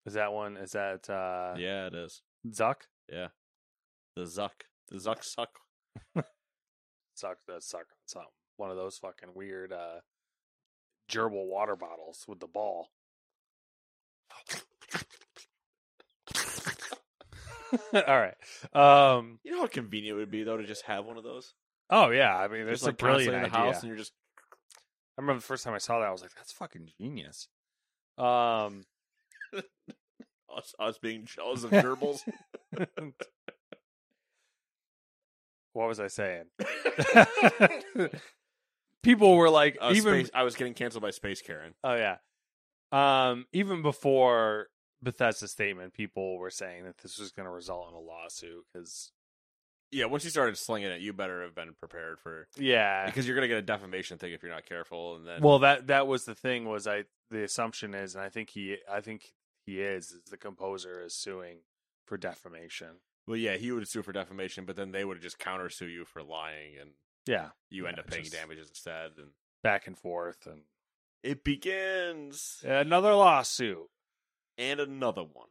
[0.07, 0.57] is that one?
[0.57, 2.22] Is that uh, yeah, it is.
[2.48, 2.83] Zuck?
[3.12, 3.28] Yeah,
[4.16, 5.50] the Zuck, the Zuck suck.
[7.14, 8.30] suck that suck on something.
[8.57, 10.00] One of those fucking weird uh
[11.11, 12.88] gerbil water bottles with the ball.
[17.92, 18.35] All right.
[18.72, 21.52] Um You know how convenient it would be though to just have one of those.
[21.90, 23.59] oh yeah, I mean there's it's like a brilliant in the idea.
[23.59, 24.12] house, and you're just
[25.16, 27.48] I remember the first time I saw that I was like that's fucking genius.
[28.18, 28.85] Um
[30.57, 32.20] us, us being jealous of gerbils.
[35.72, 36.44] what was I saying?
[39.03, 41.74] People were like Uh, even space, I was getting canceled by Space Karen.
[41.85, 42.16] Oh yeah.
[42.92, 44.68] Um, even before
[45.03, 49.11] Bethesda's statement, people were saying that this was going to result in a lawsuit because
[49.94, 53.07] Yeah, once you started slinging it, you better have been prepared for yeah.
[53.07, 55.87] because you're gonna get a defamation thing if you're not careful, and then Well, that
[55.87, 59.33] that was the thing was I the assumption is, and I think he I think
[59.66, 61.59] he is is the composer is suing
[62.07, 63.00] for defamation.
[63.26, 66.22] well, yeah, he would sue for defamation, but then they would just countersue you for
[66.22, 66.90] lying, and
[67.26, 69.28] Yeah, you end up paying damages instead, and
[69.62, 70.62] back and forth and
[71.22, 72.62] it begins.
[72.64, 73.88] another lawsuit.
[74.59, 75.48] and another one.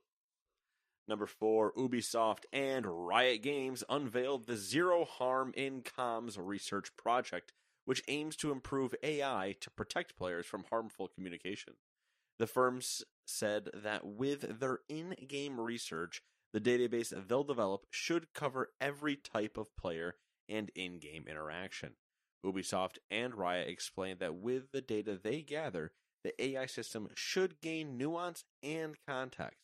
[1.08, 7.52] Number four, Ubisoft and Riot Games unveiled the Zero Harm in Comms research project,
[7.86, 11.74] which aims to improve AI to protect players from harmful communication.
[12.39, 18.72] The firms said that with their in game research, the database they'll develop should cover
[18.80, 20.16] every type of player
[20.48, 21.94] and in game interaction.
[22.46, 25.92] Ubisoft and Riot explained that with the data they gather,
[26.24, 29.62] the AI system should gain nuance and context.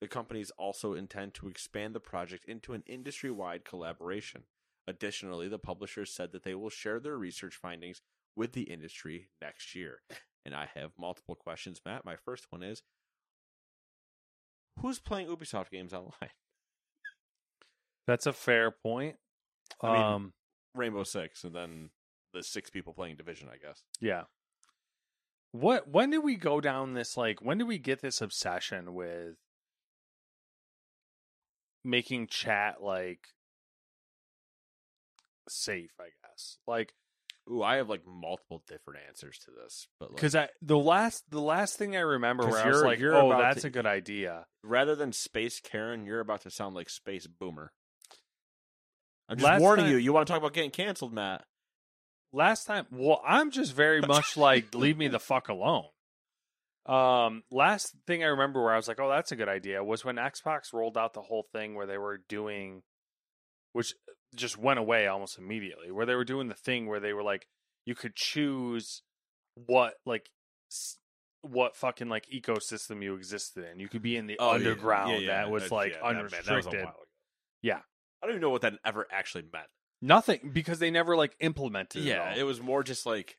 [0.00, 4.44] The companies also intend to expand the project into an industry wide collaboration.
[4.88, 8.00] Additionally, the publishers said that they will share their research findings
[8.34, 10.00] with the industry next year.
[10.44, 12.04] And I have multiple questions, Matt.
[12.04, 12.82] My first one is
[14.80, 16.30] Who's playing Ubisoft games online?
[18.06, 19.16] That's a fair point.
[19.82, 20.32] I mean- um,
[20.74, 21.90] Rainbow Six, and then
[22.32, 23.82] the six people playing Division, I guess.
[24.00, 24.22] yeah.
[25.52, 25.88] What?
[25.88, 27.16] When did we go down this?
[27.16, 29.34] Like, when did we get this obsession with
[31.84, 33.20] making chat like
[35.48, 35.92] safe?
[36.00, 36.58] I guess.
[36.66, 36.92] Like,
[37.50, 41.24] Ooh, I have like multiple different answers to this, but like, because I the last
[41.30, 43.86] the last thing I remember where I was like, you're oh, that's to- a good
[43.86, 44.46] idea.
[44.62, 47.72] rather than Space Karen, you're about to sound like Space Boomer.
[49.28, 49.98] I'm just Last warning time- you.
[49.98, 51.44] You want to talk about getting canceled, Matt?
[52.32, 55.86] last time well i'm just very much like leave me the fuck alone
[56.86, 60.04] um last thing i remember where i was like oh that's a good idea was
[60.04, 62.82] when xbox rolled out the whole thing where they were doing
[63.72, 63.94] which
[64.34, 67.46] just went away almost immediately where they were doing the thing where they were like
[67.84, 69.02] you could choose
[69.54, 70.30] what like
[71.42, 75.18] what fucking like ecosystem you existed in you could be in the Oh, underground yeah,
[75.18, 76.32] yeah, that was like yeah, that- was
[76.66, 76.92] a while ago.
[77.62, 77.78] Yeah.
[78.22, 79.66] I don't even know what that ever actually meant.
[80.02, 82.38] nothing because they never like implemented it Yeah, all.
[82.38, 83.38] it was more just like,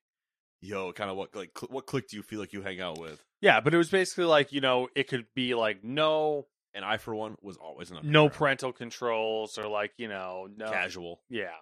[0.61, 2.99] yo, kind of what like cl- what click do you feel like you hang out
[2.99, 3.23] with?
[3.41, 6.97] Yeah, but it was basically like you know it could be like no And I,
[6.97, 8.33] for one, was always an no underground.
[8.33, 11.21] parental controls or like you know no casual.
[11.29, 11.57] yeah.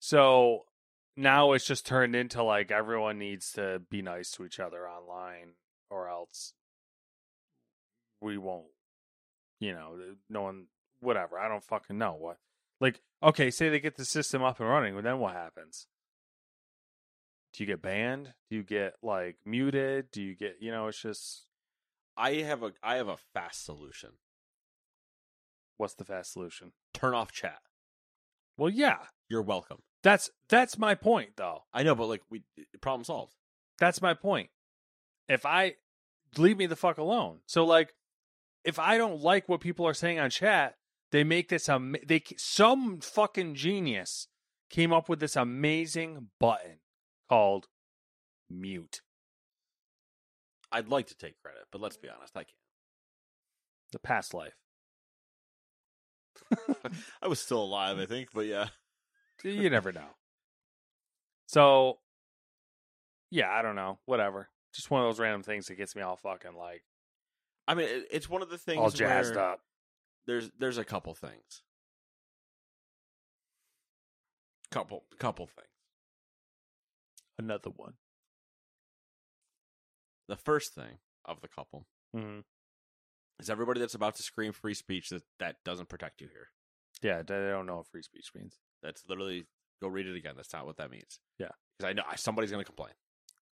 [0.00, 0.64] So
[1.16, 5.54] now it's just turned into like everyone needs to be nice to each other online
[5.90, 6.52] or else
[8.20, 8.66] we won't.
[9.60, 9.96] You know,
[10.28, 10.66] no one
[11.00, 11.38] whatever.
[11.38, 12.38] I don't fucking know what.
[12.80, 15.86] Like okay, say they get the system up and running, well, then what happens?
[17.54, 18.34] Do you get banned?
[18.50, 20.10] Do you get like muted?
[20.10, 20.88] Do you get you know?
[20.88, 21.46] It's just
[22.16, 24.10] I have a I have a fast solution.
[25.76, 26.72] what's the fast solution?
[26.92, 27.58] Turn off chat.
[28.56, 29.78] Well, yeah, You're welcome.
[30.02, 31.64] that's that's my point, though.
[31.72, 32.42] I know, but like we
[32.80, 33.34] problem solved.
[33.78, 34.50] That's my point.
[35.28, 35.74] If I
[36.36, 37.94] leave me the fuck alone, so like,
[38.64, 40.74] if I don't like what people are saying on chat,
[41.10, 44.28] they make this am- they some fucking genius
[44.70, 46.78] came up with this amazing button
[47.28, 47.66] called
[48.50, 49.00] mute.
[50.72, 52.50] I'd like to take credit, but let's be honest, I can't.
[53.92, 54.56] The past life.
[57.22, 58.68] I was still alive, I think, but yeah.
[59.44, 60.16] you never know.
[61.46, 61.98] So,
[63.30, 63.98] yeah, I don't know.
[64.06, 64.48] Whatever.
[64.74, 66.82] Just one of those random things that gets me all fucking like
[67.66, 69.60] I mean, it's one of the things all jazzed where up.
[70.26, 71.62] There's there's a couple things.
[74.70, 75.68] Couple couple things.
[77.38, 77.94] Another one.
[80.28, 82.40] The first thing of the couple hmm
[83.40, 86.48] is everybody that's about to scream free speech that that doesn't protect you here.
[87.02, 88.58] Yeah, they don't know what free speech means.
[88.82, 89.46] That's literally
[89.82, 90.34] go read it again.
[90.36, 91.18] That's not what that means.
[91.38, 91.48] Yeah.
[91.78, 92.92] because I know somebody's going to complain.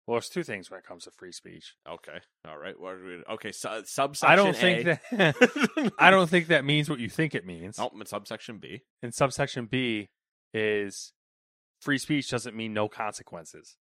[0.05, 1.75] Well, there's two things when it comes to free speech.
[1.87, 2.77] Okay, all right.
[2.77, 4.27] What are we, okay, su- subsection.
[4.29, 4.99] I don't think A.
[5.11, 7.77] that I don't think that means what you think it means.
[7.79, 8.81] Oh, it's subsection B.
[9.01, 10.09] And subsection B
[10.53, 11.13] is
[11.81, 13.77] free speech doesn't mean no consequences.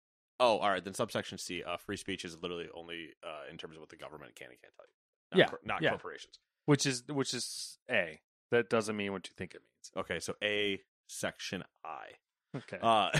[0.40, 0.85] Oh, all right.
[0.85, 1.62] Then subsection C.
[1.62, 4.61] Uh, free speech is literally only uh, in terms of what the government can and
[4.61, 4.94] can't tell you.
[5.33, 5.90] Not Yeah, cor- not yeah.
[5.90, 6.38] corporations.
[6.66, 8.20] Which is which is A.
[8.50, 10.05] That doesn't mean what you think it means.
[10.05, 12.57] Okay, so A section I.
[12.57, 12.78] Okay.
[12.83, 13.11] Uh,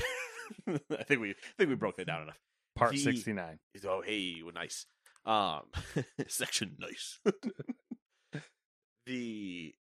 [0.99, 2.39] I think we I think we broke that down enough.
[2.77, 3.59] Part sixty nine.
[3.87, 4.87] Oh, hey, well, nice.
[5.25, 5.63] Um,
[6.29, 7.19] section nice.
[9.07, 9.75] the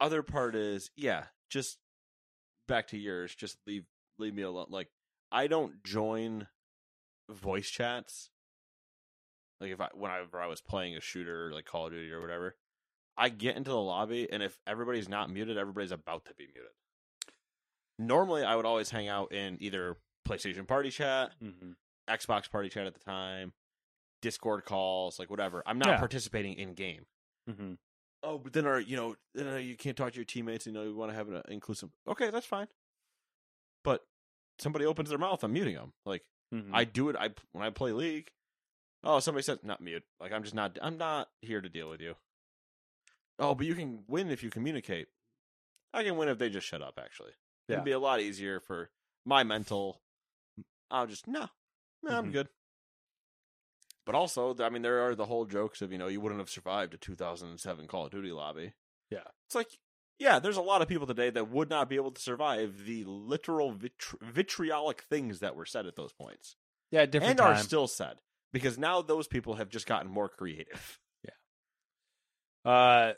[0.00, 1.78] other part is yeah, just
[2.68, 3.34] back to yours.
[3.34, 3.84] Just leave
[4.18, 4.66] leave me alone.
[4.70, 4.88] Like
[5.32, 6.46] I don't join
[7.30, 8.30] voice chats.
[9.60, 12.56] Like if I whenever I was playing a shooter like Call of Duty or whatever,
[13.16, 16.70] I get into the lobby and if everybody's not muted, everybody's about to be muted.
[17.98, 19.96] Normally, I would always hang out in either
[20.28, 21.70] PlayStation Party Chat, Mm-hmm.
[22.10, 23.52] Xbox Party Chat at the time,
[24.20, 25.62] Discord calls, like whatever.
[25.64, 25.98] I'm not Yeah.
[25.98, 27.06] participating in game.
[27.48, 27.74] Mm-hmm.
[28.22, 30.66] Oh, but then our you know then uh, you can't talk to your teammates.
[30.66, 31.90] You know you want to have an uh, inclusive.
[32.08, 32.66] Okay, that's fine.
[33.84, 34.04] But
[34.58, 35.92] somebody opens their mouth, I'm muting them.
[36.04, 36.74] Like Mm-hmm.
[36.74, 37.16] I do it.
[37.18, 38.30] I when I play League.
[39.02, 40.04] Oh, somebody says not mute.
[40.20, 40.78] Like I'm just not.
[40.80, 42.14] I'm not here to deal with you.
[43.40, 45.08] Oh, but you can win if you communicate.
[45.92, 46.98] I can win if they just shut up.
[47.02, 47.32] Actually,
[47.68, 47.74] Yeah.
[47.76, 48.90] it'd be a lot easier for
[49.24, 50.00] my mental.
[50.90, 51.48] I'll just no,
[52.02, 52.32] no, I'm Mhm.
[52.32, 52.48] good.
[54.06, 56.50] But also, I mean, there are the whole jokes of you know you wouldn't have
[56.50, 58.74] survived a 2007 Call of Duty lobby.
[59.10, 59.24] Yeah.
[59.46, 59.78] it's like
[60.18, 63.04] yeah, there's a lot of people today that would not be able to survive the
[63.04, 66.56] literal vitri- vitriolic things that were said at those points
[66.90, 67.52] yeah, different and time.
[67.54, 68.20] are still said
[68.52, 70.98] because now those people have just gotten more creative.
[72.66, 72.70] Yeah.
[72.70, 73.12] Uh,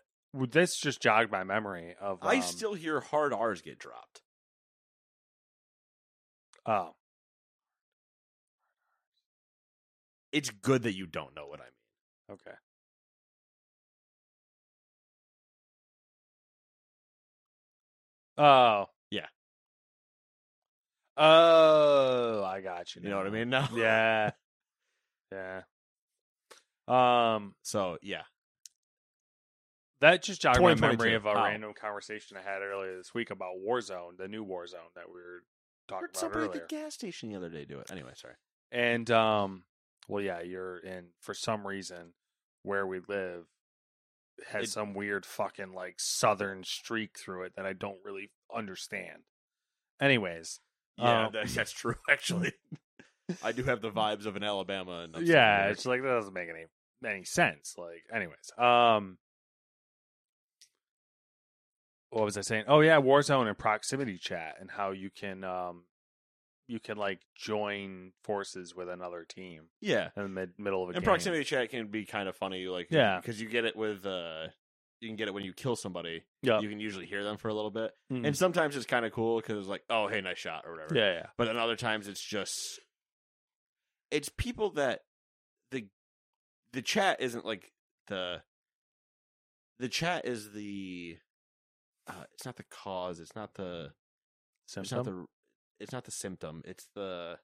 [0.51, 2.19] this just jogged my memory of.
[2.23, 4.23] I um, still hear hard R's get dropped.
[6.65, 6.95] Oh,
[10.31, 12.39] it's good that you don't know what I mean.
[12.39, 12.57] Okay.
[18.39, 18.87] Oh.
[19.11, 19.27] Yeah.
[21.17, 23.03] Oh, I got you.
[23.03, 23.49] You know what I mean?
[23.51, 23.67] No.
[23.75, 24.31] Yeah.
[25.33, 25.63] Yeah.
[26.89, 28.23] Um, So yeah,
[30.01, 31.35] that just jogged my memory of a Oh.
[31.45, 35.43] random conversation I had earlier this week about Warzone, the new Warzone that we were
[35.89, 36.61] talking heard about somebody at earlier.
[36.61, 37.91] the gas station the other day do it.
[37.91, 38.35] Anyway, sorry.
[38.71, 39.65] And um,
[40.07, 42.13] well, yeah, you're in for some reason
[42.63, 43.47] where we live
[44.49, 49.23] has It- some weird fucking like southern streak through it that I don't really understand.
[50.01, 50.61] Anyways,
[50.99, 51.97] Yeah, um, that, that's true.
[52.11, 52.53] Actually,
[53.43, 55.09] I do have the vibes of an Alabama.
[55.13, 56.67] And yeah, it's like that doesn't make any
[57.05, 57.75] any sense.
[57.79, 59.19] Like, anyways, um,
[62.11, 62.65] what was I saying?
[62.69, 65.85] Oh yeah, Warzone and proximity chat and how you can um
[66.69, 70.09] you can like join forces with another team yeah.
[70.17, 71.05] in the mid- middle of a And game.
[71.05, 73.21] proximity chat can be kind of funny, like Yeah.
[73.21, 74.49] because you get it with uh,
[75.01, 76.25] you can get it when you kill somebody.
[76.43, 76.61] Yeah.
[76.61, 78.27] you can usually hear them for a little bit, Mhm.
[78.27, 80.95] and sometimes it's kind of cool because it's like, oh, hey, nice shot or whatever.
[80.97, 81.27] yeah, yeah.
[81.37, 82.81] But then other times it's just
[84.11, 85.01] it's people that
[85.71, 85.87] the
[86.73, 87.73] the chat isn't like
[88.09, 88.43] the
[89.79, 91.19] the chat is the
[92.09, 93.21] uh, it's not the cause.
[93.21, 93.93] It's not the
[94.67, 95.05] it's not Symptom?
[95.23, 95.27] the
[95.81, 96.63] it's not the symptom.
[96.65, 97.39] It's the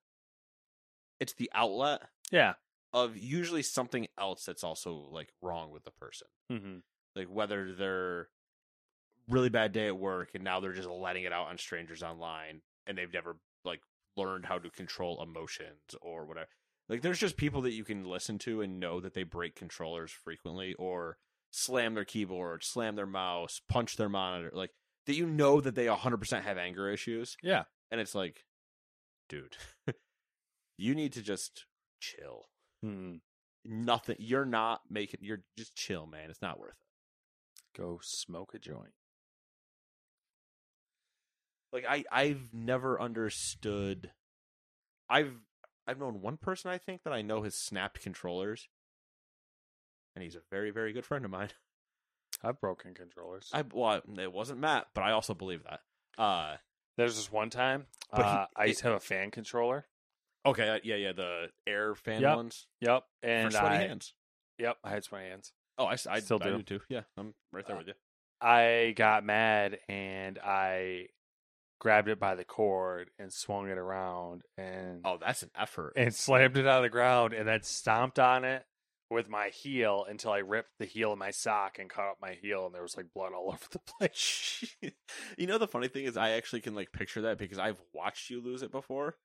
[1.20, 2.54] it's the outlet Yeah.
[2.92, 6.28] of usually something else that's also like wrong with the person.
[6.50, 6.76] Mm-hmm.
[7.14, 8.28] Like whether they're
[9.28, 12.62] really bad day at work and now they're just letting it out on strangers online
[12.86, 13.80] and they've never like
[14.16, 16.48] learned how to control emotions or whatever.
[16.88, 20.10] Like there's just people that you can listen to and know that they break controllers
[20.10, 21.16] frequently or
[21.52, 24.70] slam their keyboard, slam their mouse, punch their monitor, like
[25.06, 27.64] that you know that they 100% have anger issues Yeah.
[27.92, 28.44] And it's like
[29.28, 29.56] dude,
[30.76, 31.66] you need to just
[32.00, 32.48] chill.
[32.84, 33.20] Mm.
[33.64, 36.28] Nothing you're not making you're just chill, man.
[36.30, 37.80] It's not worth it.
[37.80, 38.94] Go smoke a joint.
[41.72, 44.10] like I I've never understood
[45.08, 45.34] I've
[45.86, 48.68] I've known one person I think that I know has snapped controllers
[50.14, 51.50] and he's a very very good friend of mine.
[52.42, 53.50] I've broken controllers.
[53.52, 55.80] I well it wasn't Matt, but I also believe that.
[56.18, 56.56] Uh
[56.96, 59.86] There's this one time But he- uh, I used to have a fan controller.
[60.44, 62.36] okay, uh, yeah, yeah, the air fan Yep.
[62.36, 63.04] ones Yep.
[63.22, 64.14] for And sweaty I, hands.
[64.58, 65.52] yep, I had sweaty hands.
[65.78, 66.62] Oh, I Still I do.
[66.62, 66.80] too.
[66.88, 67.94] Yeah, I'm right there Uh, with you.
[68.40, 71.08] I got mad and I
[71.80, 75.94] grabbed it by the cord and swung it around and Oh, that's an effort.
[75.96, 78.64] and slammed it out of the ground and then stomped on it
[79.12, 82.32] with my heel until I ripped the heel of my sock and cut up my
[82.40, 84.64] heel and there was like blood all over the place.
[85.38, 88.30] you know the funny thing is I actually can like picture that because I've watched
[88.30, 89.16] you lose it before.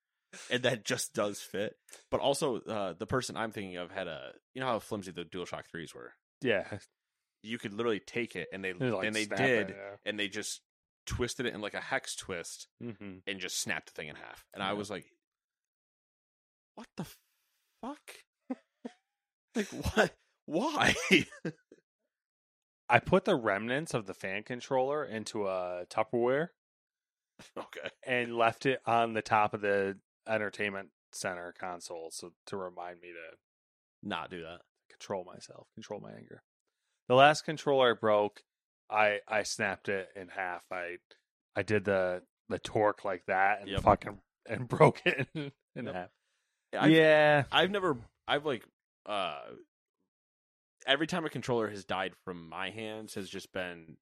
[0.50, 1.74] And that just does fit.
[2.10, 5.24] But also uh the person I'm thinking of had a you know how flimsy the
[5.24, 6.12] DualShock 3s were.
[6.42, 6.64] yeah.
[7.42, 9.96] You could literally take it and they like and they did yeah.
[10.04, 10.60] and they just
[11.06, 13.18] twisted it in like a hex twist Mm-hmm.
[13.26, 14.44] and just snapped the thing in half.
[14.52, 15.06] And I was like
[16.74, 17.04] what the
[17.82, 18.10] fuck?
[19.58, 20.14] Like what
[20.46, 20.94] why?
[22.88, 26.48] I put the remnants of the fan controller into a Tupperware
[27.56, 27.90] okay.
[28.06, 33.08] and left it on the top of the entertainment center console so to remind me
[33.08, 33.36] to
[34.08, 34.60] Not do that.
[34.90, 36.42] control myself, control my anger.
[37.08, 38.40] The last controller I broke,
[38.90, 40.62] I I snapped it in half.
[40.72, 40.96] I
[41.56, 43.80] I did the the torque like that and Yep.
[43.82, 45.94] fucking and broke it in, in Yep.
[45.94, 46.08] half.
[46.78, 47.44] I've- yeah.
[47.52, 48.64] I've never I've like
[49.08, 49.40] uh
[50.86, 53.96] every time a controller has died from my hands has just been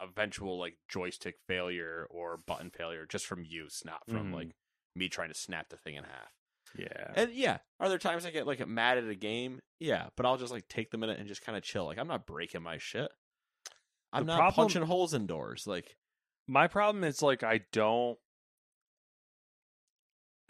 [0.00, 4.34] eventual like joystick failure or button failure just from use, not from Mhm.
[4.34, 4.56] like
[4.94, 6.32] me trying to snap the thing in half.
[6.76, 7.12] Yeah.
[7.16, 9.60] And yeah, are there times I get like mad at a game?
[9.80, 11.84] Yeah, but I'll just like take the minute and just kind of chill.
[11.86, 13.10] Like I'm not breaking my shit.
[14.12, 15.66] I'm The not problem- punching holes in doors.
[15.66, 15.96] Like
[16.46, 18.18] My problem is like I don't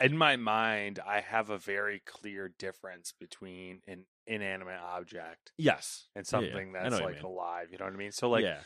[0.01, 6.27] in my mind I have a very clear difference between an inanimate object yes, and
[6.27, 6.49] Yeah, yeah.
[6.51, 7.69] something that's what you like alive.
[7.73, 8.13] You know what I mean?
[8.13, 8.61] So like yeah,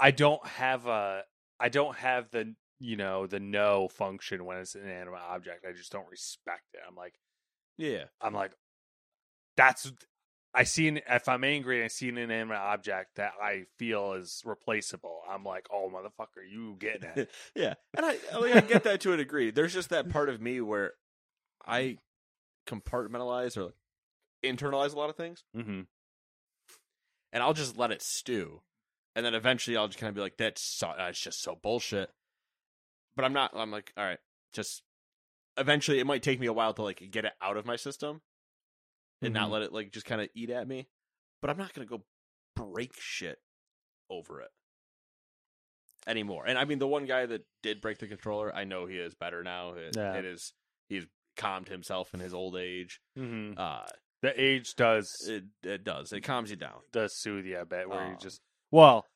[0.00, 1.24] I don't have a
[1.60, 5.64] I don't have the you know the no function when it's an inanimate object.
[5.68, 6.80] I just don't respect it.
[6.88, 7.14] I'm like
[7.78, 8.04] yeah.
[8.20, 8.52] I'm like
[9.56, 9.92] that's
[10.54, 14.12] I see an, if I'm angry and I see an inanimate object that I feel
[14.14, 15.20] is replaceable.
[15.28, 17.30] I'm like, oh motherfucker, you getting it?
[17.56, 19.50] yeah, and I I, like, I get that to a degree.
[19.50, 20.92] There's just that part of me where
[21.66, 21.98] I
[22.66, 23.74] compartmentalize or like,
[24.44, 25.82] internalize a lot of things, mm-hmm.
[27.32, 28.60] and I'll just let it stew,
[29.16, 32.10] and then eventually I'll just kind of be like, "That's so, that's just so bullshit."
[33.16, 33.52] But I'm not.
[33.54, 34.18] I'm like, all right,
[34.52, 34.82] just
[35.56, 38.20] eventually it might take me a while to like get it out of my system,
[39.22, 39.52] and not Mhm.
[39.52, 40.88] let it like just kind of eat at me.
[41.40, 42.04] But I'm not gonna go
[42.56, 43.40] break shit
[44.10, 44.50] over it
[46.06, 46.44] anymore.
[46.46, 49.14] And I mean, the one guy that did break the controller, I know he is
[49.14, 49.74] better now.
[49.74, 50.14] It, Yeah.
[50.14, 50.52] it is
[50.88, 51.06] he's
[51.36, 53.00] calmed himself in his old age.
[53.16, 53.58] Mhm.
[53.58, 53.86] Uh,
[54.20, 56.82] The age does it it does it calms you down.
[56.92, 59.08] does soothe you a bit, where you Um, just well,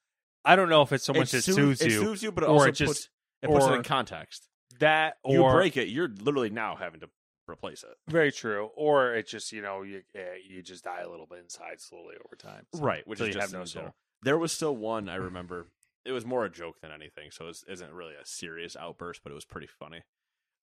[0.45, 2.33] I don't know if it's so much it it soothes, soothes it you soothes you,
[2.33, 3.09] but it or also it just- puts
[3.43, 4.49] it puts it in context.
[4.81, 7.11] that or you break it, you're literally now having to
[7.49, 7.97] replace it.
[8.09, 11.39] very true, or it just you know you eh, you just die a little bit
[11.41, 13.95] inside slowly over time, So- right, which is you just have no soul.
[14.23, 15.67] There was still one I remember.
[16.05, 19.33] It was more a joke than anything, so it isn't really a serious outburst, but
[19.33, 20.03] it was pretty funny.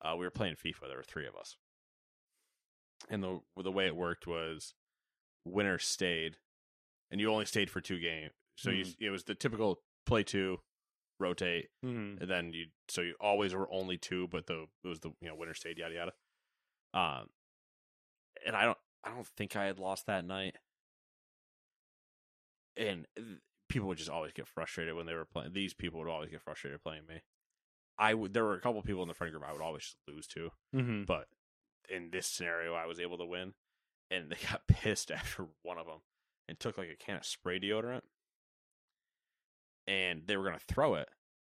[0.01, 0.87] Uh, we were playing FIFA.
[0.87, 1.57] There were three of us,
[3.09, 4.73] and the the way it worked was
[5.45, 6.37] winner stayed,
[7.11, 8.31] and you only stayed for two games.
[8.57, 10.59] So you it was the typical play two,
[11.19, 12.21] rotate, Mhm.
[12.21, 15.27] and then you so you always were only two, but the it was the you
[15.27, 16.13] know winner stayed yada yada.
[16.93, 17.27] Um,
[18.45, 20.55] and I don't I don't think I had lost that night,
[22.77, 23.05] and
[23.69, 25.53] people would just always get frustrated when they were playing.
[25.53, 27.21] These people would always get frustrated playing me.
[27.97, 28.33] I would.
[28.33, 31.05] There were a couple people in the friend group I would always lose to, Mhm.
[31.05, 31.27] but
[31.89, 33.53] in this scenario, I was able to win,
[34.09, 35.99] and they got pissed after one of them
[36.47, 38.01] and took like a can of spray deodorant,
[39.87, 41.09] and they were gonna throw it,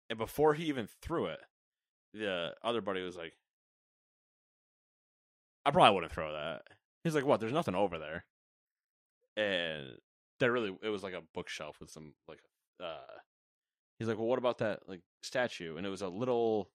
[0.09, 1.41] and before he even threw it,
[2.12, 3.36] the other buddy was like,
[5.68, 6.62] "I probably wouldn't throw that."
[7.04, 7.40] He's like, "What?
[7.40, 8.24] There's nothing over there,"
[9.36, 9.98] and
[10.40, 12.40] that really it was like a bookshelf with some like
[12.82, 12.96] uh
[13.98, 15.76] he's like well what about that like statue?
[15.76, 16.70] And it was a little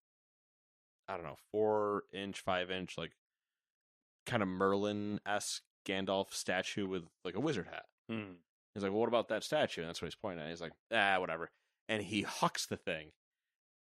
[1.07, 3.11] i don't know four inch five inch like
[4.25, 7.85] kind of merlin-esque gandalf statue with like a wizard hat.
[8.11, 8.35] Mhm.
[8.73, 9.81] he's like well what about that statue?
[9.81, 10.49] And that's what he's pointing at.
[10.49, 11.51] He's like ah whatever.
[11.89, 13.11] And he hucks the thing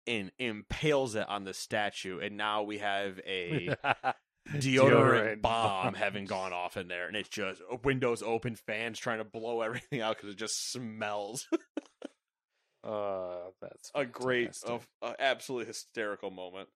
[0.06, 2.18] and impales it on the statue.
[2.18, 3.76] And now we have a
[4.48, 9.24] deodorant, bomb having gone off in there, and it's just windows open, fans trying to
[9.24, 11.46] blow everything out because it just smells.
[12.84, 16.68] Uh, that's a great, uh, uh, absolutely hysterical moment.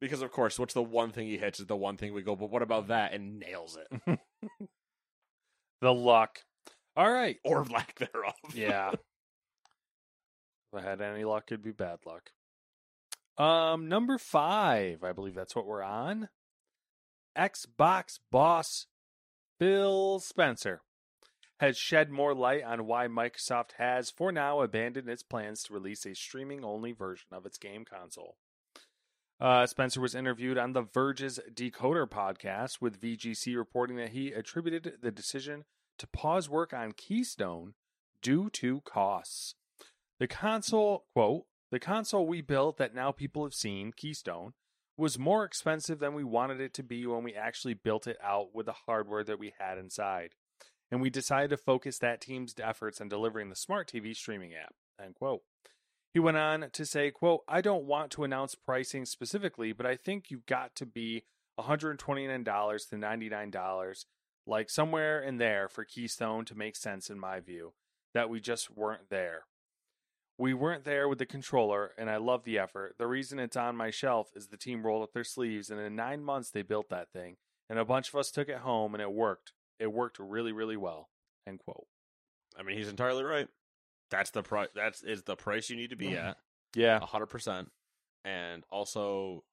[0.00, 2.36] Because of course, what's the one thing he hits is the one thing we go,
[2.36, 3.12] but what about that?
[3.12, 4.00] And nails it
[5.80, 6.38] the luck.
[6.96, 8.34] All right, or lack thereof.
[8.54, 8.90] yeah.
[8.92, 9.00] if
[10.72, 12.30] I had any luck, it'd be bad luck.
[13.38, 16.28] Um, number five, I believe that's what we're on.
[17.36, 18.86] Xbox boss
[19.58, 20.82] Phil Spencer
[21.60, 26.04] has shed more light on why Microsoft has, for now, abandoned its plans to release
[26.04, 28.36] a streaming only version of its game console.
[29.40, 34.94] Uh, Spencer was interviewed on The Verge's Decoder podcast, with VGC reporting that he attributed
[35.00, 35.64] the decision
[35.98, 37.74] to pause work on Keystone
[38.20, 39.54] due to costs.
[40.18, 44.54] The console, quote, the console we built that now people have seen, Keystone,
[44.96, 48.54] was more expensive than we wanted it to be when we actually built it out
[48.54, 50.34] with the hardware that we had inside.
[50.90, 54.74] And we decided to focus that team's efforts on delivering the smart TV streaming app,
[55.02, 55.40] end quote.
[56.12, 59.96] He went on to say, quote, I don't want to announce pricing specifically, but I
[59.96, 61.24] think you've got to be
[61.58, 64.04] $129 to $99,
[64.46, 67.72] like somewhere in there for Keystone to make sense in my view,
[68.12, 69.44] that we just weren't there.
[70.42, 72.96] We weren't there with the controller, and I love the effort.
[72.98, 75.94] The reason it's on my shelf is the team rolled up their sleeves, and in
[75.94, 77.36] nine months they built that thing,
[77.70, 79.52] and a bunch of us took it home, and it worked.
[79.78, 81.10] It worked really, really well.
[81.46, 81.86] End quote.
[82.58, 83.46] I mean, he's entirely right.
[84.10, 84.66] That's the price.
[84.74, 86.38] That's is the price you need to be at.
[86.74, 86.96] Yeah.
[87.00, 87.70] a hundred percent.
[88.24, 89.44] And also,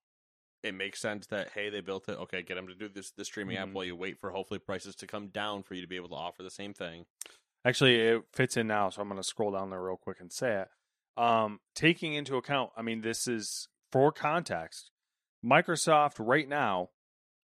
[0.63, 2.17] it makes sense that hey, they built it.
[2.17, 3.73] Okay, get them to do this the streaming app Mhm.
[3.73, 6.15] while you wait for hopefully prices to come down for you to be able to
[6.15, 7.05] offer the same thing.
[7.63, 10.31] Actually, it fits in now, so I'm going to scroll down there real quick and
[10.33, 10.69] say it.
[11.20, 14.91] Um, taking into account, I mean, this is for context.
[15.45, 16.89] Microsoft right now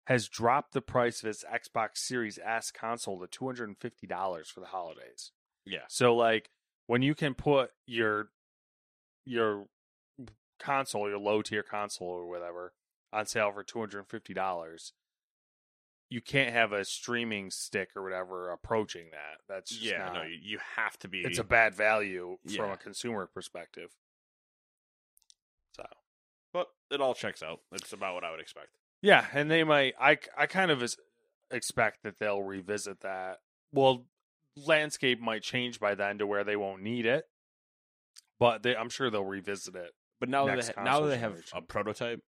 [0.08, 5.32] has dropped the price of its Xbox Series S console to $250 for the holidays.
[5.66, 6.50] Yeah, So, like,
[6.88, 8.30] when you can put your
[9.26, 9.68] your
[10.60, 12.74] console, your low tier console or whatever,
[13.14, 14.92] on sale for $250,
[16.10, 19.42] you can't have a streaming stick or whatever approaching that.
[19.48, 20.00] That's just yeah.
[20.00, 21.20] not- No, you, you have to be.
[21.20, 23.92] it's a bad value from a consumer perspective.
[25.76, 25.86] So
[26.54, 27.60] but it all checks out.
[27.72, 28.70] It's about what I would expect.
[29.02, 29.94] yeah, and they might.
[30.00, 30.84] I I kind of
[31.52, 33.38] expect that they'll revisit that.
[33.72, 34.06] Well,
[34.66, 37.26] landscape might change by then to where they won't need it,
[38.40, 39.92] but they, I'm sure they'll revisit it.
[40.20, 42.22] But now that they, now that they have a prototype,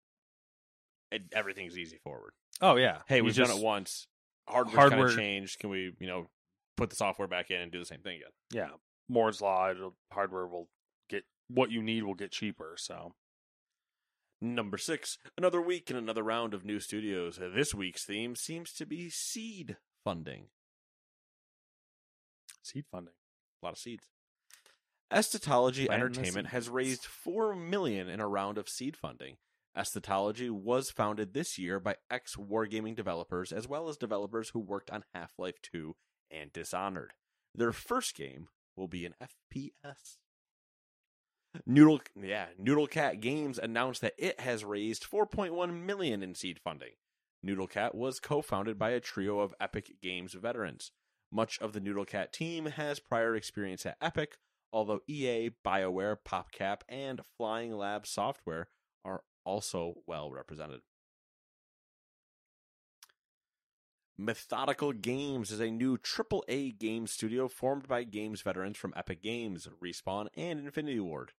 [1.12, 2.34] it, everything's easy forward.
[2.62, 4.08] Oh yeah, Hey, You we've just- done it once.
[4.48, 5.60] Hardware's Hardware- kind of changed.
[5.60, 6.30] Can we, you know,
[6.78, 8.32] put the software back in and do the same thing again?
[8.52, 8.70] Yeah,
[9.08, 9.70] Moore's law.
[9.72, 10.70] It'll, hardware will
[11.10, 12.76] get what you need will get cheaper.
[12.78, 13.16] So
[14.44, 17.38] Number six, another week and another round of new studios.
[17.38, 20.48] This week's theme seems to be Seed funding.
[22.64, 23.14] Seed funding.
[23.62, 24.08] A lot of seeds.
[25.12, 29.38] The Entertainment has raised four million in a round of seed funding.
[29.78, 34.92] Esthetology was founded this year by ex wargaming developers as well as developers who worked
[34.92, 35.96] on Half Life 2
[36.30, 37.14] and Dishonored.
[37.56, 40.18] Their first game will be an FPS.
[41.66, 46.94] Noodle yeah, Noodle Cat Games announced that it has raised 4.1 million in seed funding.
[47.44, 50.92] Noodle Cat was co-founded by a trio of Epic Games veterans.
[51.32, 54.38] Much of the Noodle Cat team has prior experience at Epic,
[54.72, 58.68] although EA, BioWare, PopCap, and Flying Lab Software
[59.04, 60.82] are also well represented.
[64.18, 69.68] Methodical Games is a new AAA game studio formed by games veterans from Epic Games,
[69.84, 71.32] Respawn, and Infinity Ward.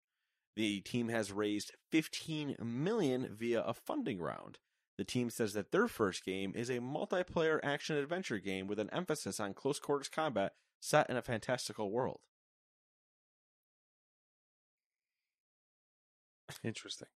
[0.56, 4.58] The team has raised 15 million via a funding round.
[4.98, 8.90] The team says that their first game is a multiplayer action adventure game with an
[8.92, 12.20] emphasis on close quarters combat set in a fantastical world.
[16.64, 17.08] Interesting.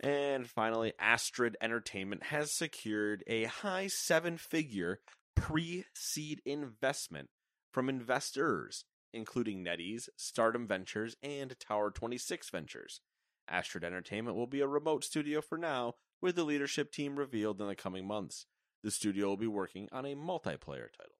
[0.00, 5.00] And finally, Astrid Entertainment has secured a high seven figure
[5.36, 7.30] pre seed investment
[7.72, 13.00] from investors, including NetEase, Stardom Ventures, and Tower 26 Ventures.
[13.48, 17.68] Astrid Entertainment will be a remote studio for now, with the leadership team revealed in
[17.68, 18.46] the coming months.
[18.82, 21.16] The studio will be working on a multiplayer title.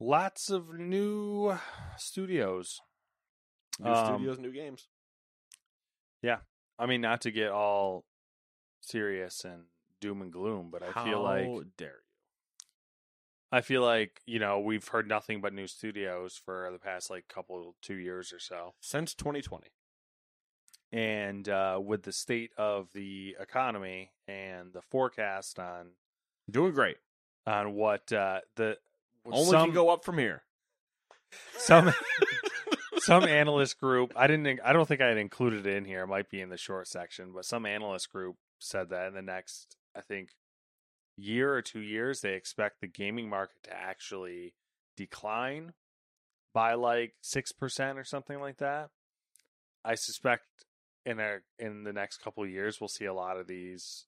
[0.00, 1.56] Lots of new
[1.96, 2.80] studios.
[3.80, 4.88] New Um, studios, new games.
[6.80, 8.04] I mean, not to get all
[8.82, 9.64] serious and
[10.00, 12.66] doom and gloom, but I feel like How dare you?
[13.50, 17.26] I feel like you know we've heard nothing but new studios for the past like
[17.28, 19.68] couple two years or so, Since 2020.
[20.92, 25.88] and uh, with the state of the economy and the forecast on
[26.50, 26.98] Doing great.
[27.46, 28.78] on what uh, the
[29.26, 30.42] Only some can go up from here.
[31.56, 31.92] some
[33.08, 36.02] some analyst group I didn't I don't think I had included it in here.
[36.02, 39.22] It might be in the short section, but some analyst group said that in the
[39.22, 40.30] next I think
[41.16, 44.54] year or two years they expect the gaming market to actually
[44.96, 45.72] decline
[46.54, 48.90] by like six percent or something like that.
[49.84, 50.44] I suspect
[51.04, 54.06] in a in the next couple of years we'll see a lot of these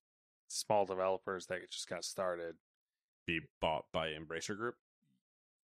[0.49, 2.57] small developers that just got started.
[3.27, 4.77] Be bought by Embracer Group,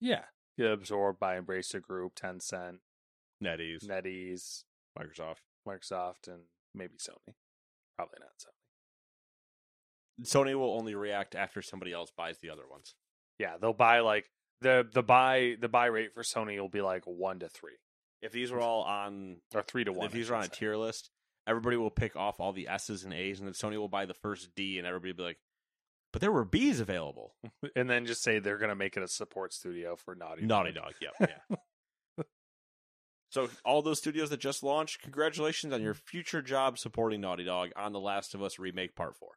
[0.00, 0.24] Yeah.
[0.56, 2.78] Get absorbed by Embracer Group, Tencent,
[3.42, 4.64] NetEase, NetEase,
[4.98, 5.36] Microsoft.
[5.66, 6.42] Microsoft, and
[6.74, 7.34] maybe Sony.
[7.96, 8.56] Probably not Sony.
[10.24, 12.94] Sony will only react after somebody else buys the other ones.
[13.38, 14.30] Yeah, they'll buy like
[14.60, 17.76] the the buy the buy rate for Sony will be like one to three
[18.22, 20.06] If these were all on, or three to one.
[20.06, 21.10] if these are on a tier list,
[21.46, 24.14] everybody will pick off all the S's and A's, and then Sony will buy the
[24.14, 25.38] first D, and everybody will be like,
[26.12, 27.34] "But there were B's available."
[27.76, 30.94] and then just say they're gonna make it a support studio for Naughty Naughty Dog,
[31.02, 31.12] yep,
[31.50, 31.56] yeah.
[33.36, 37.68] So all those studios that just launched, congratulations on your future job supporting Naughty Dog
[37.76, 39.32] on The Last of Us remake Part Four,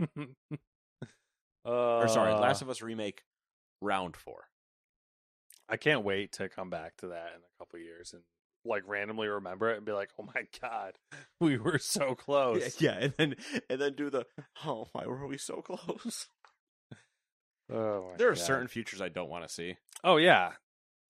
[0.00, 0.56] uh,
[1.64, 3.22] or sorry, Last of Us remake
[3.80, 4.48] Round Four.
[5.68, 8.22] I can't wait to come back to that in a couple years and
[8.64, 10.94] like randomly remember it and be like, oh my god,
[11.40, 12.80] we were so close.
[12.80, 13.36] Yeah, yeah, and then
[13.70, 14.26] and then do the
[14.66, 16.26] oh, why were we so close?
[17.72, 18.44] Oh my There are God.
[18.44, 20.52] certain futures I don't want to see, Oh yeah,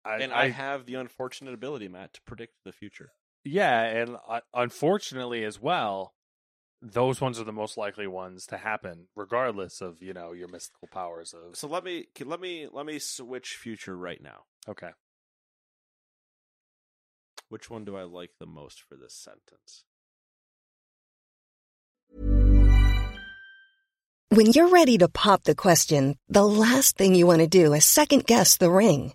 [0.04, 3.12] I, and I, have the unfortunate ability, Matt, to predict the future.
[3.44, 6.14] yeah, and uh, unfortunately as well,
[6.82, 10.88] those ones are the most likely ones to happen, regardless of you know your mystical
[10.88, 11.32] powers.
[11.34, 14.44] Of So let me let me let me switch future right now.
[14.68, 14.90] okay,
[17.48, 19.84] Which one do I like the most for this sentence?
[24.30, 27.84] When you're ready to pop the question, the last thing you want to do is
[27.84, 29.14] second guess the ring.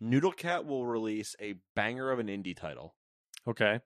[0.00, 2.94] Noodle Cat will release a banger of an indie title,
[3.46, 3.80] Okay.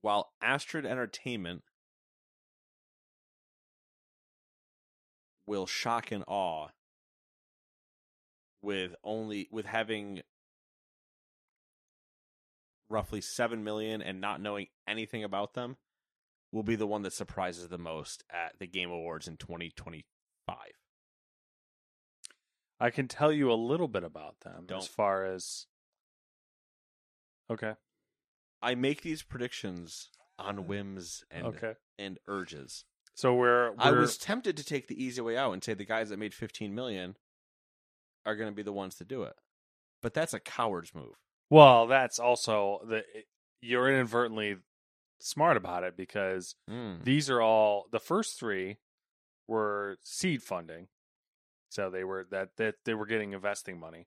[0.00, 1.62] while Astrid Entertainment
[5.46, 6.68] will shock and awe
[8.62, 10.22] with only with having
[12.88, 15.76] roughly 7 million and not knowing anything about them
[16.52, 20.56] will be the one that surprises the most at the game awards in 2025
[22.78, 24.88] I can tell you a little bit about them as Don't.
[24.88, 25.66] far as.
[27.50, 27.74] Okay.
[28.62, 31.74] i make these predictions on whims and Okay.
[31.98, 35.62] and urges So we're, we're i was tempted to take the easy way out and
[35.62, 37.16] say the guys that made 15 million
[38.26, 39.34] are going to be the ones to do it
[40.02, 41.14] but that's a coward's move
[41.48, 41.86] well.
[41.86, 43.04] That's also the
[43.62, 44.56] you're inadvertently
[45.20, 47.04] smart about it because Mm.
[47.04, 48.78] these are all the first three
[49.46, 50.88] were seed funding,
[51.68, 54.06] so they were that that they were getting investing money.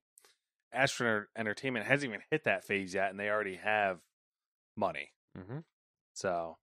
[0.72, 3.99] Astro Entertainment hasn't even hit that phase yet, and they already have
[4.78, 5.12] money.
[5.38, 5.64] Mhm.
[6.14, 6.57] So,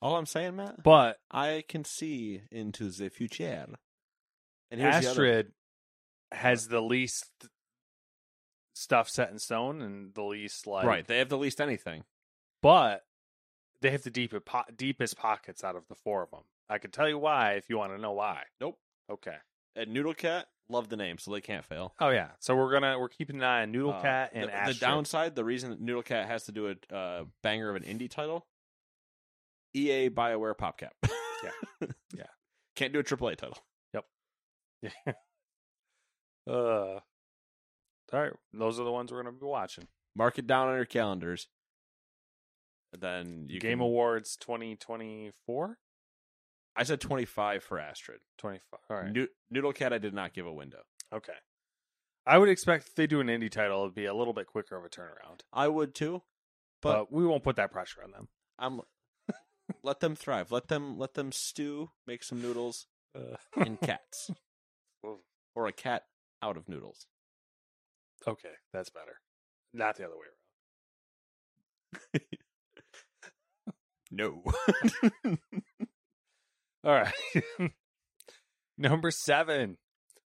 [0.00, 3.66] all i'm saying matt but I can see into the future.
[4.70, 5.52] And here's the Astrid
[6.30, 7.48] has the least
[8.74, 11.06] stuff set in stone and the least like right?
[11.06, 12.04] They have the least anything.
[12.62, 13.04] but
[13.80, 16.42] they have the deepest po- deepest pockets out of the four of them.
[16.68, 18.44] I can tell you why if you want to know why.
[18.60, 18.78] Nope.
[19.10, 19.36] Okay.
[19.78, 21.94] And Noodle Cat, love the name, so they can't fail.
[22.00, 22.30] Oh yeah.
[22.40, 24.80] So we're gonna we're keeping an eye on Noodle Uh, Cat and the, the Astrid.
[24.80, 28.10] downside, the reason that Noodle Cat has to do a uh, banger of an indie
[28.10, 28.46] title,
[29.74, 30.90] EA Bioware PopCap.
[31.80, 31.88] Yeah.
[32.16, 32.24] Yeah.
[32.74, 33.58] Can't do a AAA title.
[33.94, 34.04] Yep.
[35.06, 35.12] Yeah.
[36.48, 36.52] uh.
[36.52, 37.00] All
[38.12, 38.32] right.
[38.52, 39.86] Those are the ones we're gonna be watching.
[40.16, 41.46] Mark it down on your calendars.
[42.98, 45.78] Then you Game can- Awards 2024?
[46.78, 48.20] I said 25 for Astrid.
[48.38, 48.80] 25.
[48.88, 49.12] All right.
[49.12, 50.78] Noo- Noodle Cat, I did not give a window.
[51.12, 51.32] Okay.
[52.24, 54.76] I would expect if they do an indie title, it'd be a little bit quicker
[54.76, 55.40] of a turnaround.
[55.52, 56.22] I would too,
[56.80, 58.28] But, but we won't put that pressure on them.
[58.58, 58.80] I'm
[59.82, 60.52] let them thrive.
[60.52, 64.30] Let them let them stew, make some noodles, Uh, and cats,
[65.54, 66.04] or a cat
[66.42, 67.06] out of noodles.
[68.26, 69.20] okay, that's better.
[69.74, 70.26] Not the other way
[72.14, 72.20] around.
[74.10, 74.42] No.
[76.84, 77.12] All right.
[78.78, 79.78] Number seven.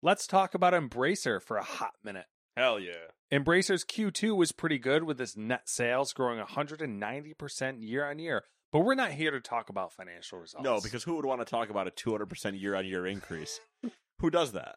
[0.03, 2.27] Let's talk about Embracer for a hot minute.
[2.57, 3.13] Hell yeah.
[3.33, 8.45] Embracer's Q2 was pretty good with its net sales growing 190% year on year.
[8.73, 10.65] But we're not here to talk about financial results.
[10.65, 13.61] No, because who would want to talk about a 200% year on year increase?
[14.19, 14.77] who does that?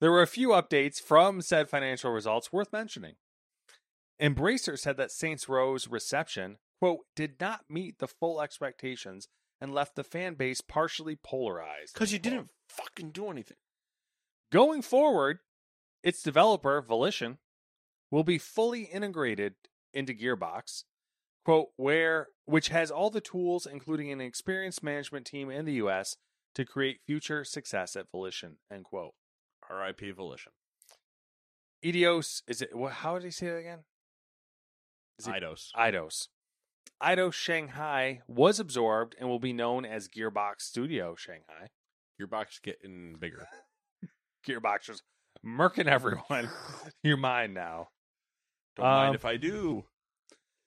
[0.00, 3.14] There were a few updates from said financial results worth mentioning.
[4.20, 9.28] Embracer said that Saints Row's reception, quote, did not meet the full expectations
[9.60, 11.94] and left the fan base partially polarized.
[11.94, 13.56] Because you didn't fucking do anything.
[14.50, 15.40] Going forward,
[16.02, 17.38] its developer, Volition,
[18.10, 19.54] will be fully integrated
[19.92, 20.84] into Gearbox,
[21.44, 26.16] quote, where which has all the tools, including an experienced management team in the US,
[26.54, 29.14] to create future success at Volition, end quote.
[29.68, 30.12] R.I.P.
[30.12, 30.52] Volition.
[31.84, 33.80] Eidos is it how did he say that again?
[35.18, 35.68] Is it Eidos.
[35.76, 36.28] Eidos.
[37.02, 41.68] Eidos Shanghai was absorbed and will be known as Gearbox Studio Shanghai.
[42.20, 43.46] Gearbox box getting bigger.
[44.46, 45.02] Gearbox just
[45.46, 46.50] murking everyone.
[47.02, 47.88] You're mine now.
[48.76, 49.84] Don't Um, mind if I do.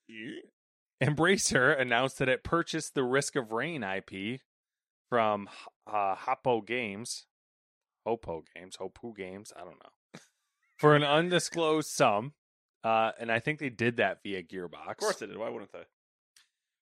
[1.03, 4.39] Embracer announced that it purchased the Risk of Rain IP
[5.09, 5.49] from
[5.87, 7.25] uh, Hoppo Games,
[8.05, 10.19] Hopo Games, Hopu Games, I don't know,
[10.77, 12.33] for an undisclosed sum.
[12.83, 14.89] Uh, and I think they did that via Gearbox.
[14.89, 15.37] Of course they did.
[15.37, 15.83] Why wouldn't they?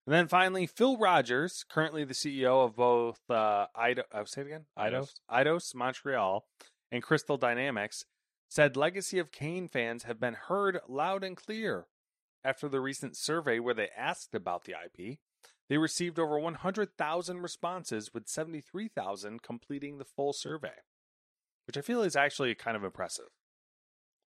[0.05, 4.47] And then finally, Phil Rogers, currently the CEO of both uh, Ido, uh, say it
[4.47, 6.45] again, Eidos, Eidos Montreal,
[6.91, 8.05] and Crystal Dynamics,
[8.49, 11.85] said Legacy of Kain fans have been heard loud and clear.
[12.43, 15.19] After the recent survey where they asked about the IP,
[15.67, 20.81] they received over 100,000 responses, with 73,000 completing the full survey,
[21.67, 23.27] which I feel is actually kind of impressive.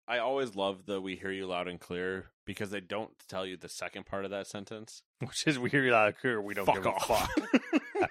[0.09, 3.57] I always love the "We hear you loud and clear" because they don't tell you
[3.57, 5.03] the second part of that sentence.
[5.20, 6.40] Which is we hear you loud and clear.
[6.40, 7.11] We don't Fuck give off.
[7.11, 7.40] a
[8.00, 8.11] fuck.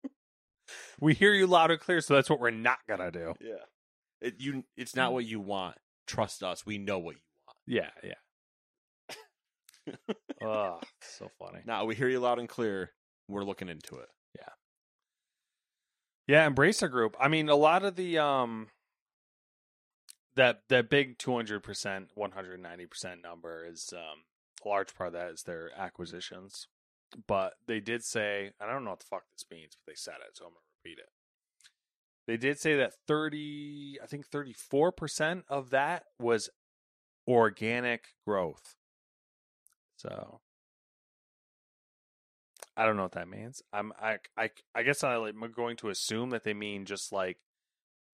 [1.00, 3.34] we hear you loud and clear, so that's what we're not gonna do.
[3.40, 3.54] Yeah,
[4.20, 4.64] it, you.
[4.76, 5.76] It's not what you want.
[6.06, 6.66] Trust us.
[6.66, 7.58] We know what you want.
[7.66, 9.94] Yeah, yeah.
[10.42, 11.60] oh, so funny.
[11.64, 12.90] Now we hear you loud and clear.
[13.28, 14.08] We're looking into it.
[14.36, 14.48] Yeah.
[16.26, 17.16] Yeah, Embracer Group.
[17.20, 18.68] I mean, a lot of the um
[20.36, 24.22] that that big two hundred percent, one hundred ninety percent number is um
[24.64, 26.68] a large part of that is their acquisitions.
[27.26, 30.14] But they did say, I don't know what the fuck this means, but they said
[30.26, 31.10] it, so I'm gonna repeat it.
[32.26, 36.50] They did say that thirty, I think thirty four percent of that was
[37.28, 38.74] organic growth.
[39.96, 40.40] So
[42.76, 43.62] I don't know what that means.
[43.72, 47.38] I'm I I I guess I'm going to assume that they mean just like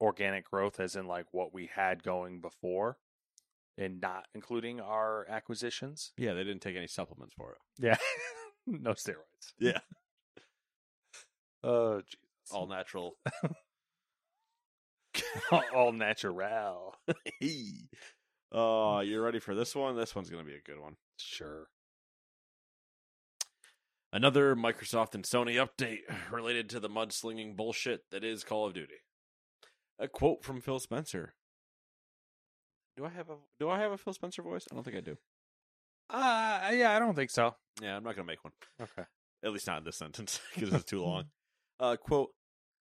[0.00, 2.96] organic growth as in like what we had going before
[3.78, 6.12] and not including our acquisitions.
[6.16, 7.58] Yeah, they didn't take any supplements for it.
[7.84, 7.96] Yeah.
[8.66, 9.52] no steroids.
[9.58, 9.80] Yeah,
[11.62, 12.16] Oh Jesus.
[12.52, 13.16] all natural.
[15.74, 16.94] all natural.
[18.52, 19.96] Oh, you're ready for this one?
[19.96, 20.96] This one's gonna be a good one.
[21.16, 21.68] Sure.
[24.12, 26.00] Another Microsoft and Sony update
[26.32, 28.96] related to the mudslinging bullshit that is Call of Duty.
[30.00, 31.34] A quote from Phil Spencer.
[32.96, 34.66] Do I have a Do I have a Phil Spencer voice?
[34.70, 35.16] I don't think I do.
[36.08, 37.54] Uh yeah, I don't think so.
[37.80, 38.54] Yeah, I'm not gonna make one.
[38.80, 39.06] Okay.
[39.44, 41.26] At least not in this sentence because it's too long.
[41.78, 42.30] Uh, quote: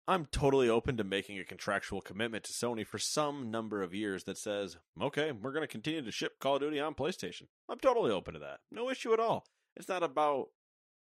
[0.07, 4.25] I'm totally open to making a contractual commitment to Sony for some number of years
[4.25, 7.45] that says, okay, we're going to continue to ship Call of Duty on PlayStation.
[7.69, 8.59] I'm totally open to that.
[8.71, 9.47] No issue at all.
[9.77, 10.49] It's not about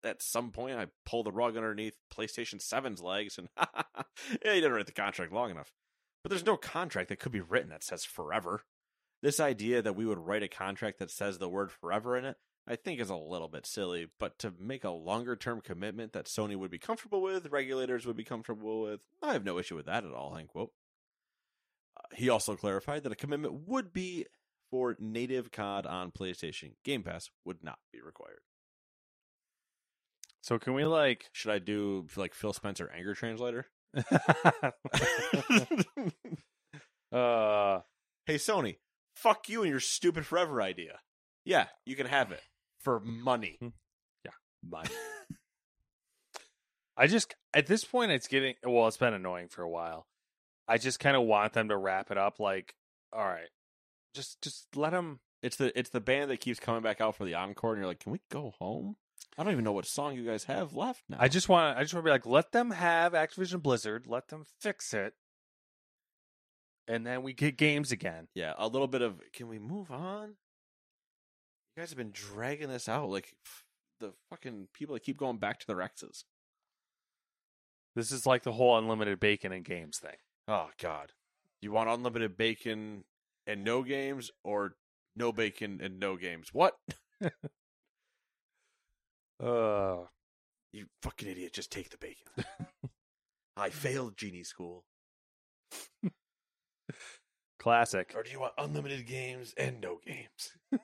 [0.04, 4.74] at some point I pull the rug underneath PlayStation 7's legs and yeah, you didn't
[4.74, 5.72] write the contract long enough.
[6.24, 8.64] But there's no contract that could be written that says forever.
[9.22, 12.38] This idea that we would write a contract that says the word forever in it,
[12.68, 16.26] I think is a little bit silly, but to make a longer term commitment that
[16.26, 19.88] Sony would be comfortable with, regulators would be comfortable with, I have no issue with
[19.88, 20.72] that at all, end quote.
[21.98, 24.26] Uh, he also clarified that a commitment would be
[24.70, 26.74] for native COD on PlayStation.
[26.84, 28.42] Game Pass would not be required.
[30.42, 33.68] So can we like Should I do like Phil Spencer anger translator?
[37.12, 37.80] uh
[38.26, 38.78] hey Sony,
[39.16, 41.00] fuck you and your stupid forever idea.
[41.44, 42.42] Yeah, you can have it
[42.80, 43.58] for money.
[43.62, 44.32] Yeah,
[44.68, 44.90] money.
[46.98, 50.06] I just at this point it's getting well, it's been annoying for a while.
[50.68, 52.76] I just kind of want them to wrap it up like,
[53.12, 53.50] all right,
[54.14, 55.20] just just let them.
[55.42, 57.88] It's the it's the band that keeps coming back out for the encore, and you're
[57.88, 58.96] like, can we go home?
[59.38, 61.18] I don't even know what song you guys have left now.
[61.20, 64.28] I just want I just want to be like, let them have Activision Blizzard, let
[64.28, 65.14] them fix it,
[66.88, 68.28] and then we get games again.
[68.34, 70.36] yeah, a little bit of can we move on?
[71.76, 73.34] You guys have been dragging this out like
[74.00, 76.26] the fucking people that keep going back to their exes.
[77.96, 80.18] This is like the whole unlimited bacon and games thing.
[80.48, 81.12] Oh God,
[81.62, 83.06] you want unlimited bacon
[83.48, 84.76] and no games, or
[85.16, 86.50] no bacon and no games?
[86.54, 86.76] What?
[89.42, 90.06] Uh,
[90.72, 91.54] You fucking idiot!
[91.54, 92.28] Just take the bacon.
[93.58, 94.86] I failed genie school.
[97.60, 98.14] classic.
[98.16, 100.52] Or do you want unlimited games and no games?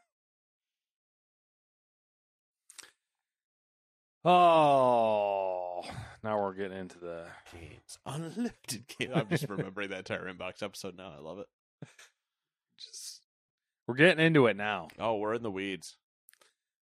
[4.26, 5.84] Oh,
[6.22, 7.98] now we're getting into the Games.
[8.06, 9.12] Unlimited games.
[9.16, 11.14] I'm just remembering that entire inbox episode now.
[11.18, 11.48] I love it.
[12.78, 13.22] just
[13.88, 14.90] we're getting into it now.
[15.00, 15.96] Oh, we're in the weeds.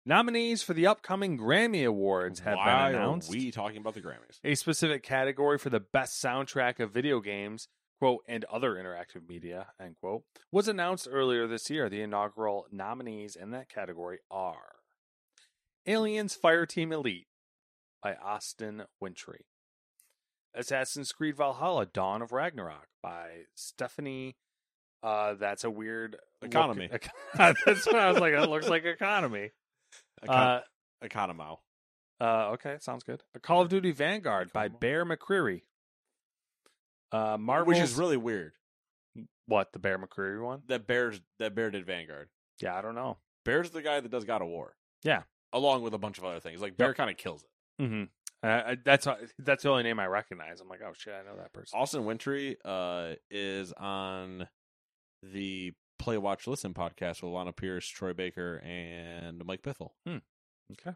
[0.10, 3.30] Nominees for the upcoming Grammy Awards have Why been announced.
[3.30, 4.40] are we talking about the Grammys?
[4.44, 7.68] a specific category for the best soundtrack of video games,
[8.00, 11.90] quote, and other interactive media, end quote, was announced earlier this year.
[11.90, 14.78] The inaugural nominees in that category are
[15.86, 17.28] Aliens Fireteam Elite
[18.02, 19.46] by Austin Wintory,
[20.56, 24.38] Assassin's Creed Valhalla Dawn of Ragnarok by Stephanie.
[25.04, 26.90] Uh, that's a weird look- Economy.
[27.38, 28.34] that's what I was like.
[28.34, 29.52] It looks like economy.
[30.28, 30.60] Uh,
[31.04, 31.58] Economo.
[32.22, 33.24] uh, okay, sounds good.
[33.36, 35.62] A Call of Duty Vanguard by Bear McCreary.
[37.12, 38.54] Uh, Marvel's Which is really weird.
[39.48, 40.62] what the Bear McCreary one?
[40.68, 42.30] That Bears that Bear did Vanguard.
[42.62, 43.18] Yeah, I don't know.
[43.46, 44.76] Bear's the guy that does God of War.
[45.04, 45.24] Yeah.
[45.54, 46.62] along with a bunch of other things.
[46.62, 46.98] Like Bear Yep.
[46.98, 47.84] kind of kills it.
[47.84, 48.04] Mm-hmm.
[48.44, 49.08] Uh, that's
[49.40, 50.62] that's the only name I recognize.
[50.62, 51.80] I'm like, oh shit, I know that person.
[51.80, 54.48] Austin Wintory uh, is on
[55.24, 59.92] the Play Watch Listen podcast with Lana Pearce, Troy Baker, and Mike Bithell.
[60.08, 60.96] Okay,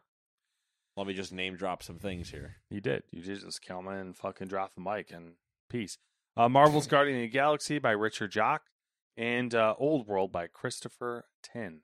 [0.97, 2.55] Let me just name drop some things here.
[2.69, 3.03] you did.
[3.11, 5.33] You did just in and fucking drop the mic and
[5.69, 5.97] peace.
[6.37, 8.69] Uh, Marvel's Guardian of the Galaxy by Richard Jacques
[9.17, 11.81] and uh, Old World by Christopher Tin.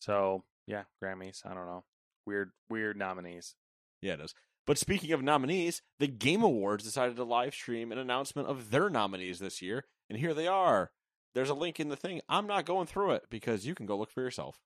[0.00, 1.44] So yeah, Grammys.
[1.44, 1.84] I don't know.
[2.26, 3.54] Weird, weird nominees.
[4.00, 4.34] Yeah, it is.
[4.66, 8.88] But speaking of nominees, the Game Awards decided to live stream an announcement of their
[8.88, 10.90] nominees this year, and here they are.
[11.34, 12.20] There's a link in the thing.
[12.28, 14.60] I'm not going through it because you can go look for yourself.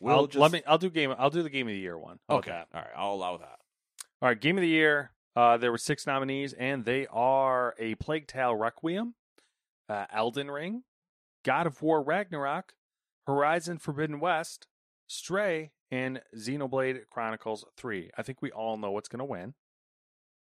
[0.00, 0.62] We'll I'll, just Let me.
[0.66, 1.12] I'll do game.
[1.18, 2.20] I'll do the game of the year one.
[2.30, 3.58] Okay, all right, I'll allow that.
[4.22, 5.10] All right, game of the year.
[5.34, 9.14] Uh, there were six nominees, and they are a Plague Tale Requiem,
[9.88, 10.82] uh, Elden Ring,
[11.44, 12.74] God of War Ragnarok,
[13.26, 14.66] Horizon Forbidden West,
[15.06, 18.10] Stray, and Xenoblade Chronicles Three.
[18.16, 19.54] I think we all know what's going to win.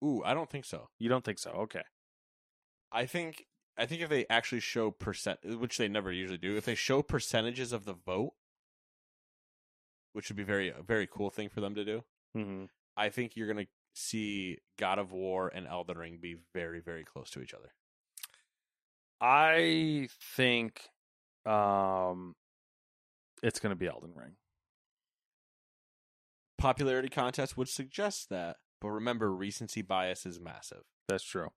[0.03, 0.89] Ooh, I don't think so.
[0.99, 1.51] You don't think so?
[1.51, 1.83] Okay.
[2.91, 3.45] I think
[3.77, 7.01] I think if they actually show percent, which they never usually do, if they show
[7.01, 8.33] percentages of the vote,
[10.13, 12.03] which would be very a very cool thing for them to do.
[12.35, 12.65] Mm-hmm.
[12.95, 17.29] I think you're gonna see God of War and Elden Ring be very very close
[17.31, 17.71] to each other.
[19.19, 20.81] I think
[21.45, 22.35] um,
[23.41, 24.33] it's going to be Elden Ring.
[26.57, 30.83] Popularity contest would suggest that, but remember recency bias is massive.
[31.07, 31.49] That's true.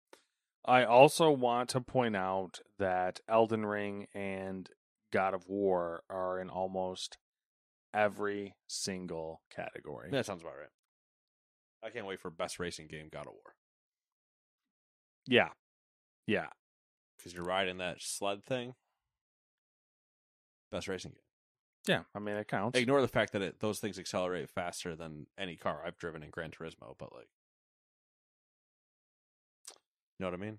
[0.65, 4.69] I also want to point out that Elden Ring and
[5.13, 7.19] God of War are in almost
[7.95, 10.11] every single category.
[10.11, 10.69] That sounds about right.
[11.83, 13.55] I can't wait for best racing game God of War
[15.27, 15.49] Yeah.
[16.27, 16.49] Yeah.
[17.17, 18.75] because you're riding that sled thing.
[20.71, 21.21] Best racing game.
[21.89, 22.03] Yeah.
[22.15, 22.79] I mean, it counts.
[22.79, 26.31] Ignore the fact that it, those things accelerate faster than any car I've driven in
[26.31, 27.29] Gran Turismo, but like,
[30.21, 30.59] you know what I mean?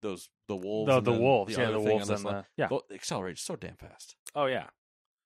[0.00, 1.56] Those the wolves, The, the wolves.
[1.56, 2.44] yeah, the wolves and the.
[2.56, 2.68] Yeah.
[2.68, 4.14] They'll accelerate so damn fast.
[4.36, 4.66] Oh, yeah.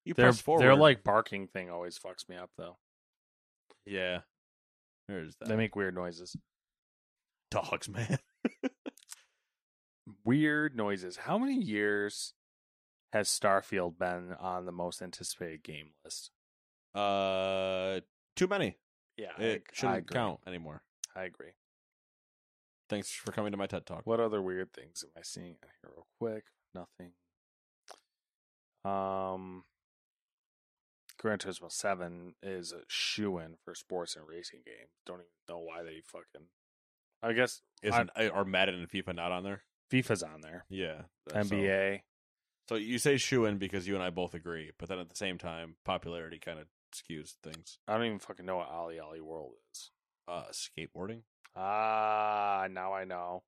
[0.06, 0.62] You Their, press forward.
[0.62, 2.78] their like barking thing always fucks me up, though.
[3.84, 4.20] yeah.
[5.08, 5.48] There's that.
[5.50, 6.34] They make weird noises.
[7.50, 8.18] dogs, man.
[10.24, 11.16] Weird noises.
[11.16, 12.32] How many years
[13.12, 16.30] has Starfield been on the most anticipated game list?
[16.94, 18.00] uh,
[18.36, 18.76] too many.
[19.18, 19.32] Yeah.
[19.38, 20.14] It I, I shouldn't agree.
[20.14, 20.82] count anymore.
[21.14, 21.50] I agree.
[22.92, 24.02] Thanks for coming to my TED talk.
[24.04, 26.44] What other weird things am I seeing here real quick?
[26.74, 27.12] Nothing.
[28.84, 29.64] Um
[31.18, 34.90] Gran Turismo 7 is a shoe in for sports and racing games.
[35.06, 36.48] Don't even know why they fucking
[37.22, 39.62] I guess Isn't are Madden and FIFA not on there?
[39.90, 40.66] FIFA's on there.
[40.68, 41.02] Yeah.
[41.28, 42.02] that- so- NBA.
[42.68, 45.16] So you say shoe in because you and I both agree, but then at the
[45.16, 47.78] same time, popularity kind of skews things.
[47.88, 49.90] I don't even fucking know what OlliOlli World is.
[50.28, 51.22] Uh, skateboarding.
[51.54, 53.42] Ah, now I know.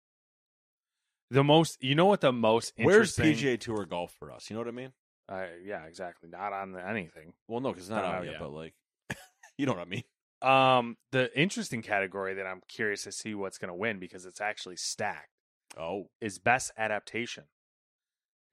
[1.30, 3.48] The most, you know what the most Where's interesting?
[3.57, 4.50] PGA Tour golf for us?
[4.50, 4.92] You know what I mean?
[5.28, 6.28] Uh, yeah, exactly.
[6.28, 7.32] Not on anything.
[7.48, 8.30] Well, no, because it's not Not out out yet.
[8.32, 8.40] yet.
[8.40, 8.74] But like,
[9.59, 10.02] you know what I mean?
[10.42, 14.40] Um, the interesting category that I'm curious to see what's going to win because it's
[14.42, 15.30] actually stacked
[15.78, 17.44] Oh, is best adaptation.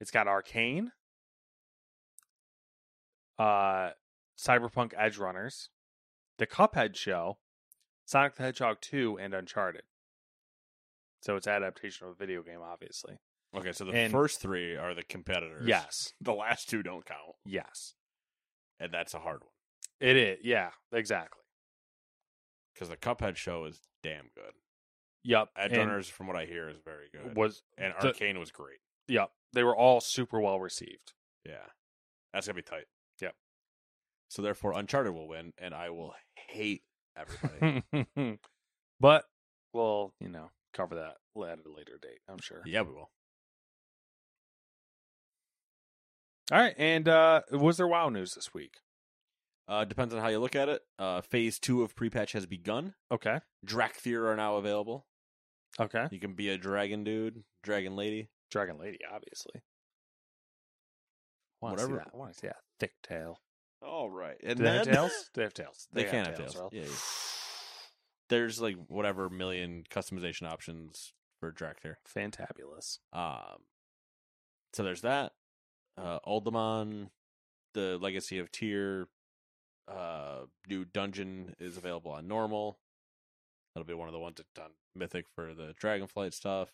[0.00, 0.90] It's got Arcane,
[3.38, 3.90] uh,
[4.38, 5.68] Cyberpunk Edgerunners,
[6.38, 7.38] the Cuphead show,
[8.12, 9.84] Sonic the Hedgehog 2, and Uncharted.
[11.22, 13.16] So it's adaptation of a video game, obviously.
[13.56, 13.72] okay.
[13.72, 15.66] So the And- first three are the competitors.
[15.66, 16.12] Yes.
[16.20, 17.94] The last two don't count, Yes.
[18.78, 19.52] and that's a hard one
[19.98, 20.38] It is.
[20.44, 21.40] Yeah, exactly.
[22.74, 24.52] because the Cuphead show is damn good.
[25.24, 25.48] Yep.
[25.56, 27.34] Edge and Runners, from what I hear, is very good.
[27.34, 28.80] was and the- Arcane was great.
[29.08, 29.30] Yep.
[29.54, 31.14] They were all super well received.
[31.46, 31.66] Yeah,
[32.34, 32.86] that's gonna be tight.
[33.20, 33.36] Yep.
[34.28, 36.84] So therefore, Uncharted will win, and I will hate
[37.16, 38.38] everybody.
[39.00, 39.24] but
[39.72, 42.62] we'll, you know, cover that at a later date, I'm sure.
[42.66, 43.10] yeah, we will.
[46.50, 46.74] All right.
[46.76, 48.78] And uh was there WoW news this week?
[49.68, 50.82] Uh, depends on how you look at it.
[50.98, 52.94] Uh, phase two of pre-patch has begun.
[53.12, 53.38] Okay.
[53.64, 55.06] Dracthyr are now available.
[55.80, 56.08] Okay.
[56.10, 58.28] You can be a dragon dude, dragon lady.
[58.52, 59.62] Dragon Lady, obviously.
[61.60, 61.80] Whatever.
[61.80, 62.10] To see that.
[62.12, 62.48] I want to see
[62.78, 63.40] thick tail.
[63.84, 65.30] All right, and Do they have then- tails?
[65.34, 65.88] They have tails.
[65.92, 66.56] They, can have tails.
[66.56, 66.68] right?
[66.72, 66.88] Yeah, yeah.
[68.28, 71.96] There's like whatever million customization options for Dracthyr.
[72.16, 72.98] Fantabulous.
[73.12, 73.62] Um,
[74.72, 75.32] so there's that.
[75.98, 77.08] Uh, Uldaman,
[77.74, 79.08] the Legacy of Tyr,
[79.88, 82.78] uh, new dungeon is available on normal.
[83.74, 86.70] That'll be one of the ones that's on Mythic for the Dragonflight stuff.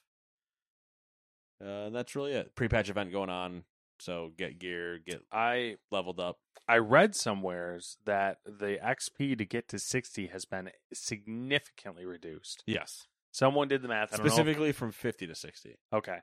[1.65, 2.55] Uh, and that's really it.
[2.55, 3.65] Pre-patch event going on.
[4.01, 6.38] So get gear, get I leveled up.
[6.68, 12.62] I read somewheres that the XP to get to 60 has been significantly reduced.
[12.66, 13.07] Yes.
[13.32, 14.12] Someone did the math.
[14.12, 15.76] I if- Specifically from 50 to 60.
[15.92, 16.18] okay.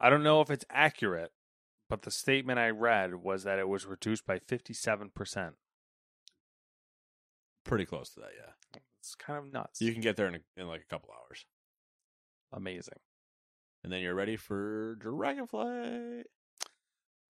[0.00, 1.32] I don't know if it's accurate,
[1.90, 5.54] but the statement I read was that it was reduced by 57%.
[7.64, 8.80] Pretty close to that, yeah.
[9.00, 9.80] It's kind of nuts.
[9.80, 11.46] You can get there in, a, in like a couple hours.
[12.52, 13.00] Amazing.
[13.82, 16.24] And then you're ready for Dragonflight.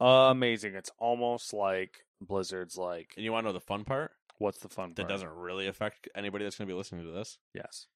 [0.00, 0.74] Amazing.
[0.74, 4.12] It's almost like Blizzard's like, And you want to know the fun part?
[4.38, 5.08] what's the fun That part?
[5.08, 7.38] doesn't really affect anybody that's going to be listening to this.
[7.54, 7.86] Yes.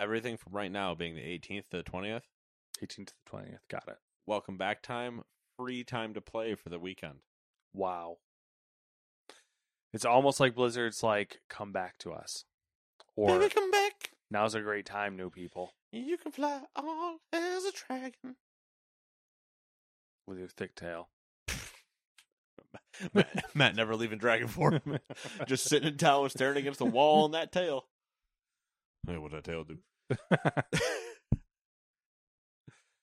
[0.00, 2.22] Everything from right now being the 18th to the 20th,
[2.82, 3.58] 18th to the 20th.
[3.70, 3.98] Got it.
[4.26, 5.22] welcome back time,
[5.56, 7.18] free time to play for the weekend.
[7.72, 8.16] Wow.
[9.92, 12.44] It's almost like Blizzard's like, come back to us.
[13.14, 14.10] Or Baby, come back.
[14.32, 18.34] now's a great time, new people, You can fly all as a dragon.
[20.26, 21.08] with your thick tail.
[23.12, 24.80] Matt, Matt never leaving dragon form.
[25.46, 27.86] Just sitting in town staring against the wall and that tail.
[29.06, 29.78] Hey, what that tail do?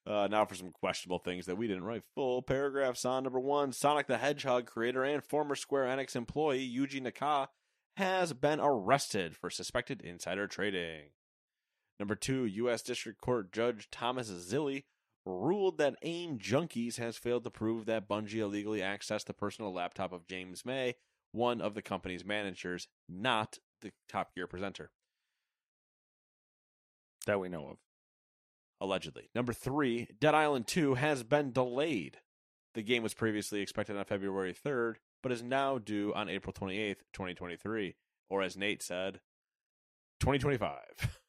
[0.03, 3.23] Uh, now for some questionable things that we didn't write full paragraphs on.
[3.23, 7.49] Number one, Sonic the Hedgehog creator and former Square Enix employee Yuji Naka
[7.97, 11.11] has been arrested for suspected insider trading.
[11.99, 12.81] Number two, U.S.
[12.81, 14.85] District Court Judge Thomas Zilly
[15.25, 20.11] ruled that AIM Junkies has failed to prove that Bungie illegally accessed the personal laptop
[20.13, 20.95] of James May,
[21.31, 24.91] one of the company's managers, not the Top Gear presenter.
[27.25, 27.77] That we know of.
[28.79, 29.29] allegedly.
[29.35, 32.17] Number three, Dead Island 2 has been delayed.
[32.73, 37.01] The game was previously expected on February 3rd, but is now due on April 28th,
[37.13, 37.95] 2023.
[38.29, 39.19] Or as Nate said,
[40.19, 41.19] 2025.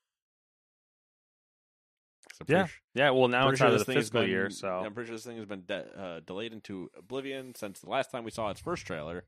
[2.48, 2.66] I'm Yeah.
[2.66, 3.10] su- Yeah.
[3.10, 4.50] Well, now it's sure out of the fiscal been- year.
[4.50, 7.88] So I'm pretty sure this thing has been de- uh, delayed into oblivion since the
[7.90, 9.26] last time we saw its first trailer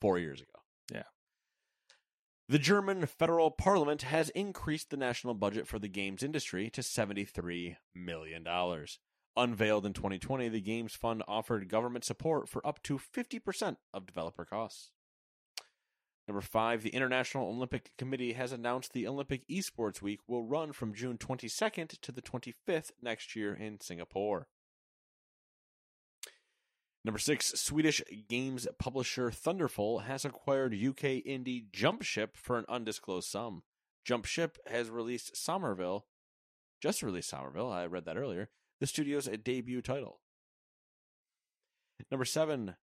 [0.00, 0.62] four years ago.
[0.92, 1.04] Yeah.
[2.48, 7.76] The German federal parliament has increased the national budget for the games industry to $73
[7.94, 8.46] million.
[9.34, 14.44] Unveiled in 2020, the Games Fund offered government support for up to 50% of developer
[14.44, 14.90] costs.
[16.28, 20.94] Number five, the International Olympic Committee has announced the Olympic Esports Week will run from
[20.94, 24.46] June 22nd to the 25th next year in Singapore.
[27.04, 33.64] Number six, Swedish games publisher Thunderful has acquired UK indie Jumpship for an undisclosed sum.
[34.04, 36.06] Jumpship has released Somerville,
[36.80, 38.50] just released Somerville, I read that earlier,
[38.80, 40.20] the studio's debut title.
[42.10, 42.76] Number seven,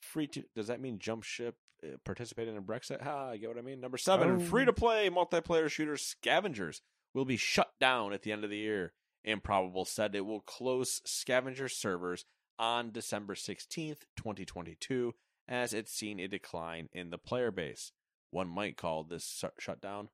[0.00, 3.02] free to, does that mean Jumpship Uh, participated in Brexit?
[3.02, 3.80] Ha, you get what I mean?
[3.80, 4.40] Number seven, Oh.
[4.40, 6.82] free to play multiplayer shooter Scavengers
[7.14, 8.92] will be shut down at the end of the year.
[9.24, 12.24] Improbable said it will close Scavenger servers
[12.58, 15.14] on December 16th, 2022,
[15.46, 17.92] as it's seen a decline in the player base.
[18.30, 20.08] One might call this shutdown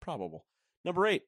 [0.00, 0.46] probable.
[0.84, 1.24] Number eight,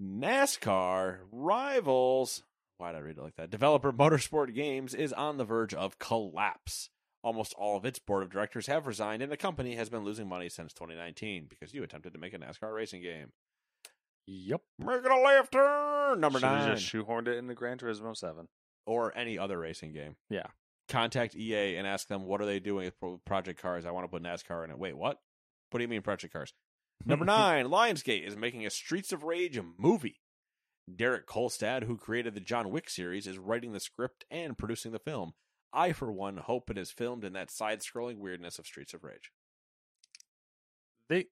[0.00, 2.42] NASCAR Rivals.
[2.78, 3.50] Why did I read it like that?
[3.50, 6.90] Developer Motorsport Games is on the verge of collapse.
[7.22, 10.28] Almost all of its board of directors have resigned, and the company has been losing
[10.28, 13.28] money since 2019 because you attempted to make a NASCAR racing game.
[14.26, 14.60] Yep.
[14.78, 16.20] Making a left turn.
[16.20, 16.74] Number nine.
[16.76, 18.48] just shoehorned it into Gran Turismo Seven.
[18.86, 20.16] or any other racing game.
[20.30, 20.46] Yeah.
[20.88, 23.86] Contact EA and ask them what are they doing with Project Cars.
[23.86, 24.78] I want to put NASCAR in it.
[24.78, 25.18] Wait, what?
[25.70, 26.52] What do you mean Project Cars?
[27.06, 30.20] Number nine, Lionsgate is making a Streets of Rage movie.
[30.94, 34.98] Derek Kolstad, who created the John Wick series, is writing the script and producing the
[34.98, 35.32] film.
[35.72, 39.32] I, for one, hope it is filmed in that side-scrolling weirdness of Streets of Rage.
[41.08, 41.26] They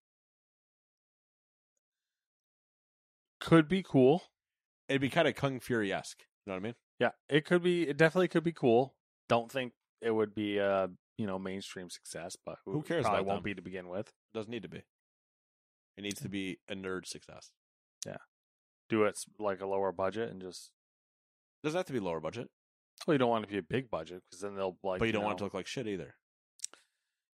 [3.41, 4.23] could be cool.
[4.89, 6.25] It'd be kind of Kung Fury esque.
[6.45, 6.75] You know what I mean?
[6.99, 7.89] Yeah, it could be.
[7.89, 8.95] It definitely could be cool.
[9.29, 9.73] Don't think
[10.03, 13.45] it would be a you know mainstream success, but Who cares Probably won't them?
[13.45, 14.09] be to begin with.
[14.09, 14.83] It Doesn't need to be.
[15.97, 17.53] It needs to be a nerd success.
[18.07, 18.17] Yeah,
[18.89, 20.71] do it like a lower budget and just.
[21.63, 22.49] Doesn't have to be lower budget,
[23.07, 24.99] Well, you don't want it to be a big budget because then they'll like.
[24.99, 26.15] but you don't want it to look like shit either.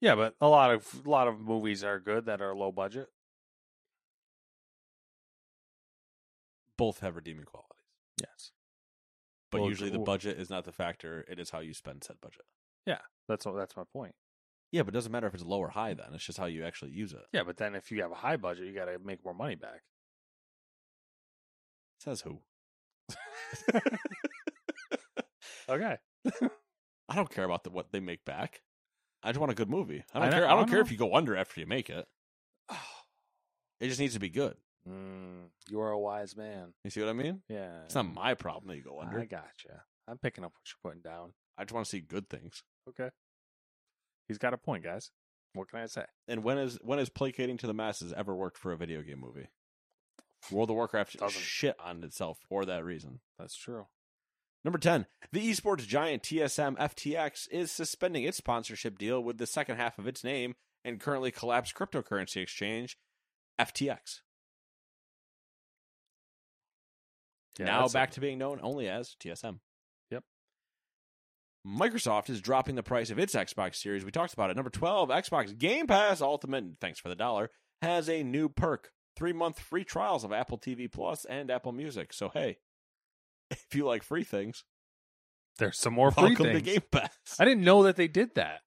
[0.01, 3.09] Yeah, but a lot of a lot of movies are good that are low budget.
[6.77, 7.71] Both have redeeming qualities.
[8.21, 8.51] Yes,
[9.51, 11.25] But Well, usually the budget is not the factor.
[11.29, 12.43] It is how you spend said budget.
[12.87, 12.99] Yeah,
[13.29, 14.15] that's what, that's my point.
[14.73, 16.09] Yeah, but it doesn't matter if it's low or high then.
[16.13, 17.23] It's just how you actually use it.
[17.33, 19.55] Yeah, but then if you have a high budget, you got to make more money
[19.55, 19.83] back.
[22.01, 22.41] Says who?
[25.69, 25.97] Okay.
[27.09, 28.63] I don't care about the, what they make back.
[29.23, 30.05] I just want a good movie.
[30.15, 30.49] I I don't know- care.
[30.49, 30.85] I I don't care know.
[30.85, 32.07] if you go under after you make it.
[33.81, 34.55] It just needs to be good.
[34.89, 36.73] Mm, you are a wise man.
[36.85, 37.43] You see what I mean?
[37.49, 37.83] Yeah.
[37.85, 39.19] It's not my problem that you go under.
[39.19, 39.83] I gotcha.
[40.09, 41.33] I'm picking up what you're putting down.
[41.59, 42.63] I just want to see good things.
[42.89, 43.11] Okay.
[44.29, 45.11] He's got a point, guys.
[45.55, 46.05] What can I say?
[46.29, 49.21] And when is when is placating to the masses ever worked for a video game
[49.21, 49.49] movie?
[50.51, 51.41] World of Warcraft Doesn't.
[51.43, 53.21] shit on itself for that reason.
[53.39, 53.87] That's true.
[54.65, 59.77] Number 10, the esports giant TSM FTX is suspending its sponsorship deal with the second
[59.77, 60.55] half of its name
[60.85, 62.97] and currently collapsed cryptocurrency exchange
[63.61, 64.21] FTX.
[67.59, 69.61] Yeah, now back a- to being known only as TSM.
[70.11, 70.25] Yep.
[71.67, 74.05] Microsoft is dropping the price of its Xbox Series.
[74.05, 74.57] We talked about it.
[74.57, 77.51] Number 12, Xbox Game Pass Ultimate, thanks for the dollar,
[77.83, 78.91] has a new perk.
[79.17, 82.13] Three month free trials of Apple TV Plus and Apple Music.
[82.13, 82.57] So, hey,
[83.51, 84.65] if you like free things,
[85.59, 86.59] There's some more free welcome things.
[86.63, 87.11] to Game Pass.
[87.39, 88.61] I didn't know that they did that.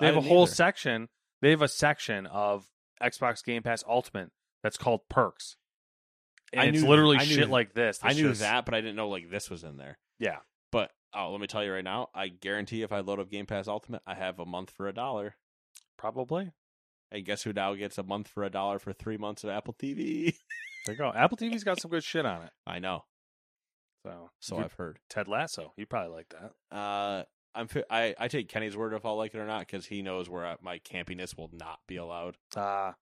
[0.00, 0.52] They have a whole either.
[0.54, 1.08] section.
[1.42, 2.66] They have a section of
[3.02, 4.30] Xbox Game Pass Ultimate
[4.62, 5.56] that's called perks.
[6.52, 7.98] And I it's knew- literally I knew- shit like this.
[8.02, 9.98] I knew just- that, but I didn't know like this was in there.
[10.18, 10.38] Yeah.
[10.72, 13.46] But oh, let me tell you right now, I guarantee if I load up Game
[13.46, 15.36] Pass Ultimate, I have a month for a dollar.
[15.96, 16.52] Probably.
[17.10, 19.74] And guess who now gets a month for a dollar for three months of Apple
[19.74, 20.34] TV?
[20.86, 21.10] There you go.
[21.14, 22.50] Apple TV's got some good shit on it.
[22.66, 23.04] I know.
[24.08, 24.98] So, So I've heard.
[25.10, 25.72] Ted Lasso.
[25.76, 26.76] You probably like that.
[26.76, 30.00] Uh, I'm I I take Kenny's word if I'll like it or not because he
[30.02, 32.36] knows where I- my campiness will not be allowed.
[32.56, 32.94] Ah.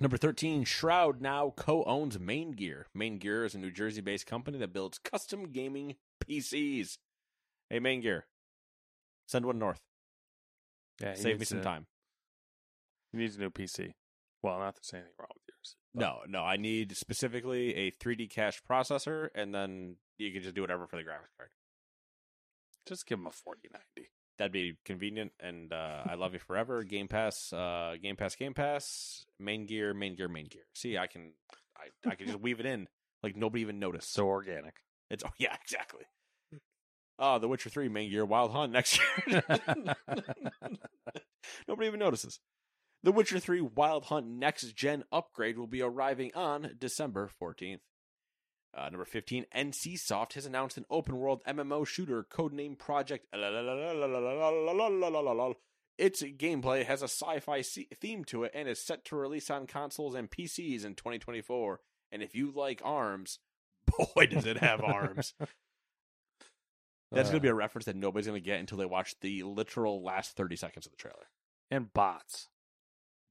[0.00, 2.86] Number 13, Shroud now co owns Main Gear.
[2.94, 6.98] Main Gear is a New Jersey based company that builds custom gaming PCs.
[7.68, 8.26] Hey, Main Gear,
[9.26, 9.80] send one north.
[11.00, 11.86] yeah, Save me some to- time.
[13.12, 13.94] He needs a new PC.
[14.42, 15.28] Well, not to say anything wrong
[15.94, 20.54] but- No, no, I need specifically a 3D cache processor, and then you can just
[20.54, 21.50] do whatever for the graphics card.
[22.86, 24.10] Just give him a 4090.
[24.36, 26.82] That'd be convenient, and uh, I love you forever.
[26.82, 30.64] Game Pass, uh, Game Pass, Game Pass, Main Gear, Main Gear, Main Gear.
[30.74, 31.32] See, I can,
[31.76, 32.88] I, I can just weave it in
[33.22, 34.12] like nobody even noticed.
[34.12, 34.74] So organic.
[35.08, 36.02] It's oh yeah, exactly.
[37.16, 39.42] Oh, The Witcher Three Main Gear Wild Hunt next year.
[41.68, 42.40] Nobody even notices.
[43.04, 47.80] The Witcher 3 Wild Hunt next gen upgrade will be arriving on December 14th.
[48.74, 53.26] Uh, number 15, NCSoft has announced an open world MMO shooter codenamed Project.
[55.98, 59.66] Its gameplay has a sci fi theme to it and is set to release on
[59.66, 61.80] consoles and PCs in 2024.
[62.10, 63.38] And if you like arms,
[64.14, 65.34] boy, does it have arms.
[67.12, 69.42] That's going to be a reference that nobody's going to get until they watch the
[69.42, 71.26] literal last 30 seconds of the trailer.
[71.70, 72.48] and bots.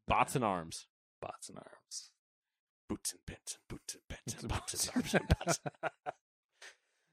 [0.07, 0.87] Bots and arms.
[1.21, 2.11] Bots and arms.
[2.89, 5.59] Boots and pins and boots and pins and boots and arms and bots.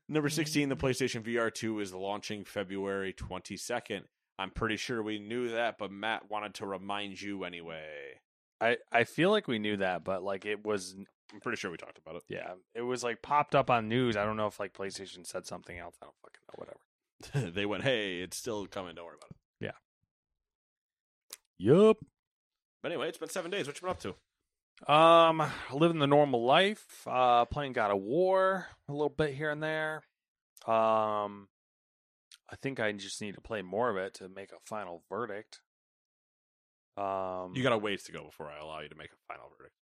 [0.09, 0.33] Number mm.
[0.33, 4.03] 16, the PlayStation VR 2 is launching February 22nd.
[4.39, 8.21] I'm pretty sure we knew that, but Matt wanted to remind you anyway.
[8.61, 10.97] I, I feel like we knew that, but like it was
[11.33, 12.23] I'm pretty sure we talked about it.
[12.29, 14.17] yeah, it was like popped up on news.
[14.17, 15.97] I don't know if like PlayStation said something else.
[16.03, 16.55] I don't fucking know.
[16.57, 17.51] Whatever.
[17.53, 18.95] they went, hey, it's still coming.
[18.95, 19.37] Don't worry about it.
[21.59, 21.73] Yeah.
[21.73, 21.99] Yup.
[22.83, 23.67] But anyway, it's been seven days.
[23.67, 24.93] What you been up to?
[24.93, 27.07] Um, living the normal life.
[27.07, 30.03] Uh, playing God of War a little bit here and there.
[30.67, 31.49] Um,
[32.51, 35.61] I think I just need to play more of it to make a final verdict.
[36.97, 39.51] Um, You got a ways to go before I allow you to make a final
[39.57, 39.75] verdict.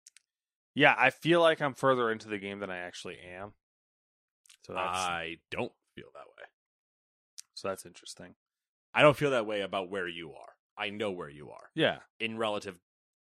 [0.74, 3.54] yeah, I feel like I'm further into the game than I actually am.
[4.66, 6.44] So that's I don't feel that way.
[7.54, 8.34] so that's interesting.
[8.94, 10.52] I don't feel that way about where you are.
[10.76, 11.70] I know where you are.
[11.74, 11.98] Yeah.
[12.20, 12.78] In relative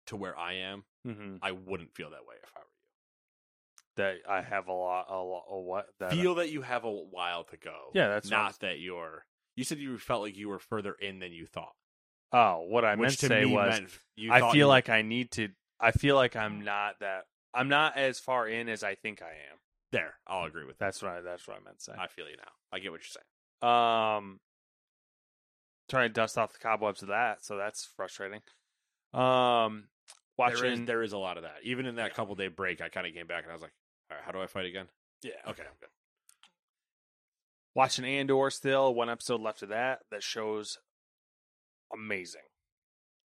[0.08, 1.38] to where I am, Mm-hmm.
[1.42, 2.72] I wouldn't feel that way if I were you.
[3.96, 5.86] That I have a lot, a lot, a what?
[6.00, 7.76] That feel that you have a while to go.
[7.94, 9.26] Yeah, that's not that you're.
[9.56, 11.72] You said you felt like you were further in than you thought.
[12.34, 13.80] Oh, what I meant to say me was,
[14.18, 15.50] you I feel were- like I need to.
[15.80, 17.24] I feel like I'm not that.
[17.54, 19.58] I'm not as far in as I think I am.
[19.94, 20.16] there.
[20.28, 20.86] I'll agree with that.
[20.86, 21.22] That's what I.
[21.22, 21.94] That's what I meant to say.
[21.98, 22.52] I feel you now.
[22.74, 23.06] I get what you're
[23.64, 23.72] saying.
[23.74, 24.40] Um,
[25.90, 28.42] trying to dust off the cobwebs of that, so that's frustrating.
[29.14, 29.86] Um,
[30.38, 30.62] watching.
[30.62, 31.58] There is, there is a lot of that.
[31.64, 33.74] Even in that couple day break, I kind of came back and I was like,
[34.10, 34.88] all right, how do I fight again?
[35.24, 35.32] yeah.
[35.48, 35.90] Okay, I'm good.
[37.76, 38.94] Watching Andor still.
[38.94, 40.00] One episode left of that.
[40.10, 40.80] That shows
[41.94, 42.42] amazing.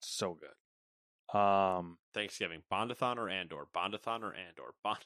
[0.01, 1.37] So good.
[1.37, 3.67] Um, Thanksgiving, Bondathon or Andor?
[3.73, 4.73] Bondathon or Andor?
[4.83, 4.99] Bond.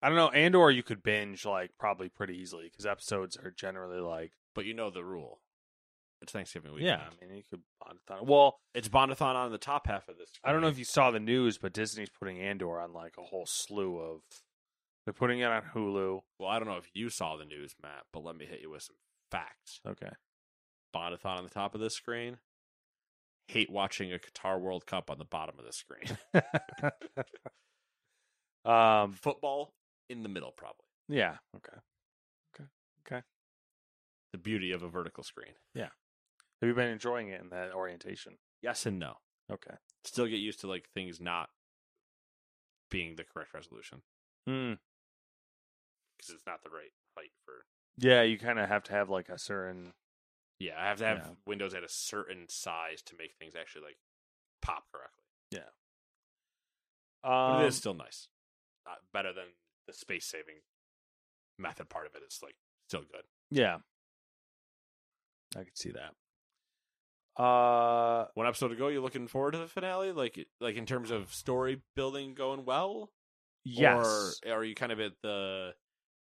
[0.00, 0.28] I don't know.
[0.28, 4.74] Andor you could binge like probably pretty easily because episodes are generally like But you
[4.74, 5.40] know the rule.
[6.20, 6.82] It's Thanksgiving week.
[6.82, 7.04] yeah.
[7.22, 8.26] I mean you could Bondathon.
[8.26, 10.28] Well, It's Bondathon on the top half of this.
[10.44, 13.22] I don't know if you saw the news, but Disney's putting Andor on like a
[13.22, 14.20] whole slew of.
[15.04, 16.20] They're putting it on Hulu.
[16.38, 18.70] Well, I don't know if you saw the news, Matt, but let me hit you
[18.70, 18.96] with some
[19.30, 19.80] facts.
[19.86, 20.10] Okay.
[20.94, 22.38] Bondathon on the top of this screen.
[23.46, 26.18] Hate watching a Qatar World Cup on the bottom of the screen.
[28.64, 29.12] um.
[29.14, 29.72] Football
[30.10, 30.84] in the middle, probably.
[31.08, 31.36] Yeah.
[31.56, 31.76] Okay.
[32.54, 32.68] Okay.
[33.06, 33.22] Okay.
[34.32, 35.52] the beauty of a vertical screen.
[36.60, 38.34] Have you been enjoying it in that orientation?
[38.62, 39.14] Yes and no.
[39.50, 39.74] Okay.
[40.04, 41.50] Still get used to like things not
[42.90, 44.02] being the correct resolution
[44.46, 44.74] Hmm.
[46.16, 47.64] because it's not the right height for.
[47.98, 49.92] Yeah, you kind of have to have like a certain.
[50.58, 51.34] Yeah, I have to have Yeah.
[51.46, 53.98] windows at a certain size to make things actually like
[54.62, 55.24] pop correctly.
[55.50, 55.68] Yeah.
[57.22, 58.28] Um, it is still nice.
[58.86, 59.46] Uh, better than
[59.86, 60.56] the space saving
[61.58, 62.22] method part of it.
[62.24, 62.56] It's like
[62.88, 63.24] still good.
[63.50, 63.78] Yeah.
[65.56, 66.14] I could see that.
[67.38, 70.12] Uh, One episode ago, you're looking forward to the finale?
[70.12, 73.10] Like, like in terms of story building going well?
[73.64, 74.40] yes.
[74.46, 75.70] Or are you kind of at the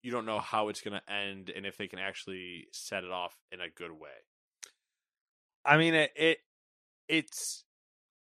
[0.01, 3.11] you don't know how it's going to end and if they can actually set it
[3.11, 4.09] off in a good way?
[5.65, 6.38] I mean, it, it
[7.07, 7.63] it's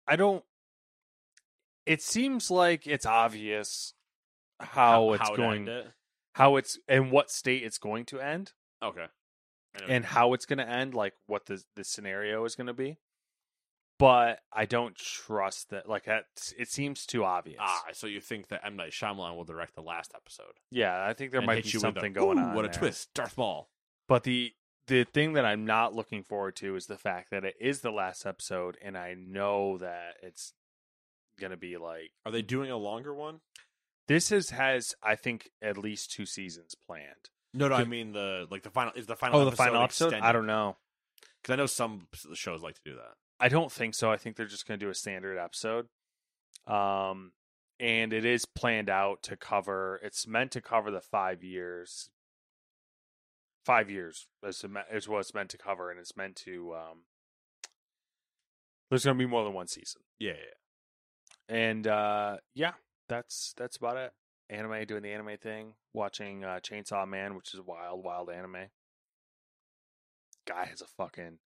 [0.07, 0.43] I don't.
[1.85, 3.93] It seems like it's obvious
[4.59, 5.87] how, it's to going, it?
[6.33, 8.51] how it's and what state it's going to end,
[8.83, 9.05] Okay.
[9.87, 12.97] And how it's going to end, like what the the scenario is going to be.
[13.99, 15.89] But I don't trust that.
[15.89, 16.25] Like that,
[16.57, 17.57] it seems too obvious.
[17.59, 20.53] ah, so you think that M Night Shyamalan will direct the last episode?
[20.69, 22.53] yeah, I think there and might hit be you with a, something going "Ooh, on.
[22.55, 22.77] What a there.
[22.77, 23.69] twist, Darth Maul.
[24.07, 24.53] But the
[24.85, 27.91] the thing that I'm not looking forward to is the fact that it is the
[27.91, 30.53] last episode, and I know that it's
[31.39, 33.39] gonna be like Are they doing a longer one?
[34.07, 37.29] this is has I think at least two seasons planned.
[37.57, 39.39] No, no, I mean the like the final is the final.
[39.39, 40.13] Oh, the final episode?
[40.13, 40.77] I don't know.
[41.41, 43.15] because I know some shows like to do that.
[43.39, 44.11] I don't think so.
[44.11, 45.87] I think they're just gonna do a standard episode.
[46.65, 47.31] Um,
[47.79, 49.99] and it is planned out to cover.
[50.03, 52.09] It's meant to cover the five years.
[53.65, 56.73] Five years is is what it's meant to cover, and it's meant to.
[56.75, 56.97] Um,
[58.89, 60.01] there's going to be more than one season.
[60.19, 60.31] Yeah,
[61.49, 61.55] yeah.
[61.55, 62.73] and uh yeah
[63.09, 64.11] that's that's about it
[64.49, 68.67] anime doing the anime thing watching uh chainsaw man which is wild wild anime.
[70.47, 71.39] Guy has a fucking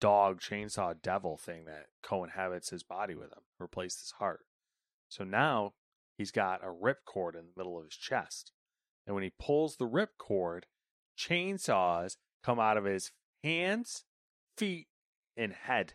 [0.00, 4.40] dog chainsaw devil thing that cohabits his body with him replaced his heart.
[5.08, 5.74] So now
[6.18, 8.52] he's got a rip cord in the middle of his chest
[9.06, 10.66] and when he pulls the rip cord
[11.18, 13.12] chainsaws come out of his
[13.42, 14.04] hands
[14.56, 14.88] feet
[15.36, 15.94] and head.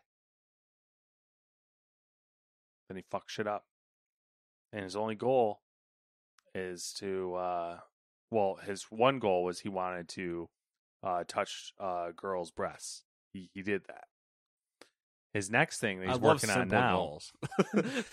[2.88, 3.66] Then he fucks shit up.
[4.72, 5.62] And his only goal
[6.58, 7.78] is to uh
[8.32, 10.50] well, his one goal was he wanted to
[11.04, 13.04] uh touch uh girls' breasts.
[13.34, 14.06] He he did that.
[15.34, 16.96] His next thing that he's working on now.
[16.96, 17.32] goals.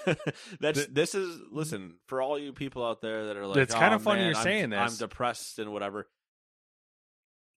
[0.60, 3.56] That's this is listen for all you people out there that are like.
[3.56, 6.06] It's "Oh, funny man, you're I'm- saying I'm depressed and whatever.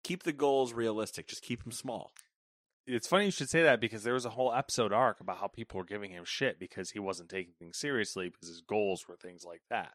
[0.04, 1.28] Keep the goals realistic.
[1.28, 2.12] Just keep them small.
[2.86, 5.48] It's funny you should say that because there was a whole episode arc about how
[5.48, 9.18] people were giving him shit because he wasn't taking things seriously because his goals were
[9.18, 9.92] things like that.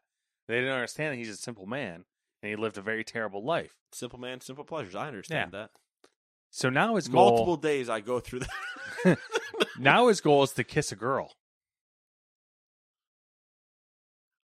[0.47, 2.05] They didn't understand that he's a simple man
[2.41, 3.75] and he lived a very terrible life.
[3.91, 4.95] Simple man, simple pleasures.
[4.95, 5.69] I understand that.
[6.51, 8.41] So now his goal Multiple days I go through
[9.05, 9.17] that.
[9.79, 11.31] now his goal is to kiss a girl.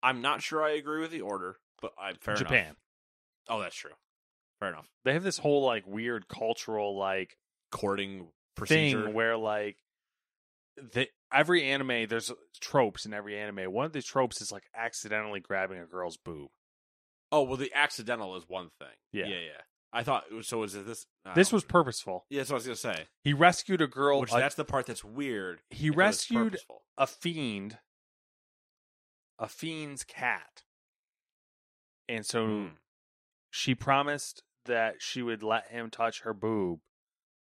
[0.01, 2.63] I'm not sure I agree with the order, but I fair Japan.
[2.65, 2.75] enough.
[3.49, 3.91] Oh, that's true.
[4.59, 4.87] Fair enough.
[5.03, 7.37] They have this whole like weird cultural like
[7.71, 9.05] Courting procedure.
[9.05, 9.77] thing where like
[10.77, 13.71] the every anime there's tropes in every anime.
[13.71, 16.49] One of the tropes is like accidentally grabbing a girl's boob.
[17.31, 18.87] oh well, the accidental is one thing.
[19.11, 19.25] Yeah.
[19.27, 19.61] yeah, yeah.
[19.91, 20.59] I thought it was- so.
[20.59, 21.07] Was it this?
[21.25, 22.25] I This was purposeful.
[22.29, 23.07] Yeah, that's what I was gonna say.
[23.23, 24.19] He rescued a girl.
[24.21, 25.61] Which a, that's the part that's weird.
[25.71, 26.57] he if it was rescued
[26.97, 27.79] a fiend,
[29.39, 30.63] a fiend's cat,
[32.07, 32.67] and so Hmm.
[33.49, 36.81] she promised that she would let him touch her boob,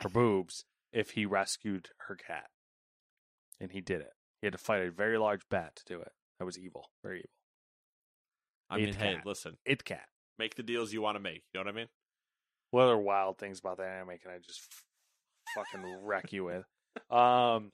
[0.01, 2.49] her boobs, if he rescued her cat,
[3.59, 4.13] and he did it.
[4.41, 6.11] He had to fight a very large bat to do it.
[6.39, 7.29] That was evil, very evil.
[8.69, 9.25] I mean, Eighth hey, cat.
[9.25, 10.07] listen, It cat.
[10.37, 11.43] make the deals you want to make.
[11.53, 11.87] You know what I mean?
[12.71, 14.83] What other wild things about that anime can I just f-
[15.55, 16.65] fucking wreck you with?
[17.09, 17.71] Um,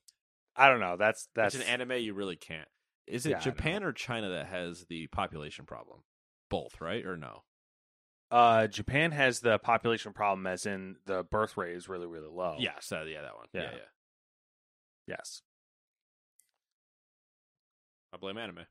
[0.56, 0.95] I don't know.
[0.98, 2.68] That's that's That's an anime you really can't.
[3.07, 5.99] Is it Yeah, Japan or China that has the population problem?
[6.49, 7.06] Both, right?
[7.06, 7.44] Or no?
[8.32, 12.56] Uh, Japan has the population problem, as in the birth rate is really really low.
[12.57, 13.48] Yes, uh, yeah, that one.
[13.53, 13.62] Yeah.
[13.64, 13.70] Yeah.
[13.74, 13.78] yeah,
[15.07, 15.41] Yes.
[18.15, 18.65] I blame anime.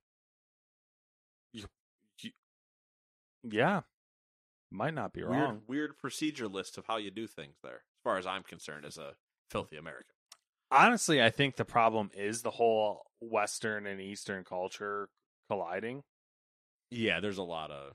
[3.42, 3.82] Yeah.
[4.70, 5.60] Might not be Weird, wrong.
[5.68, 8.96] weird procedure list of how you do things there, as far as I'm concerned, as
[8.96, 9.12] a
[9.50, 10.14] filthy American.
[10.70, 15.10] Honestly, I think the problem is the whole Western and Eastern culture
[15.50, 16.02] colliding.
[16.90, 17.92] Yeah, there's a lot of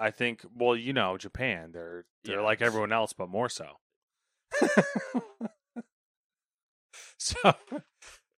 [0.00, 2.44] I think, well, you know, Japan, they're they're Yeah.
[2.44, 3.78] like everyone else, but more so.
[7.18, 7.54] so,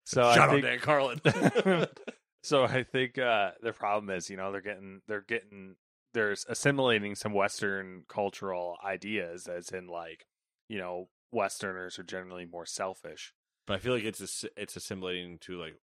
[0.04, 1.20] so I Shout out think, Dan Carlin.
[2.42, 5.76] so I think uh, the problem is, you know, they're getting they're getting
[6.14, 10.26] they're assimilating some Western cultural ideas, as in like
[10.68, 13.32] you know Westerners are generally more selfish.
[13.66, 15.76] But I feel like it's it's assimilating to like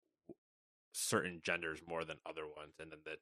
[0.92, 3.18] certain genders more than other ones, and then that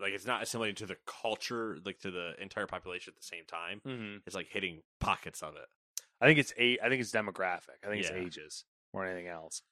[0.00, 3.44] like it's not assimilating to the culture, like to the entire population at the same
[3.46, 3.80] time.
[3.86, 4.16] Mm-hmm.
[4.26, 5.66] It's like hitting pockets of it.
[6.20, 6.78] I think it's a.
[6.82, 7.80] I think it's demographic.
[7.84, 8.10] I think Yeah.
[8.10, 9.62] it's ages more than anything else.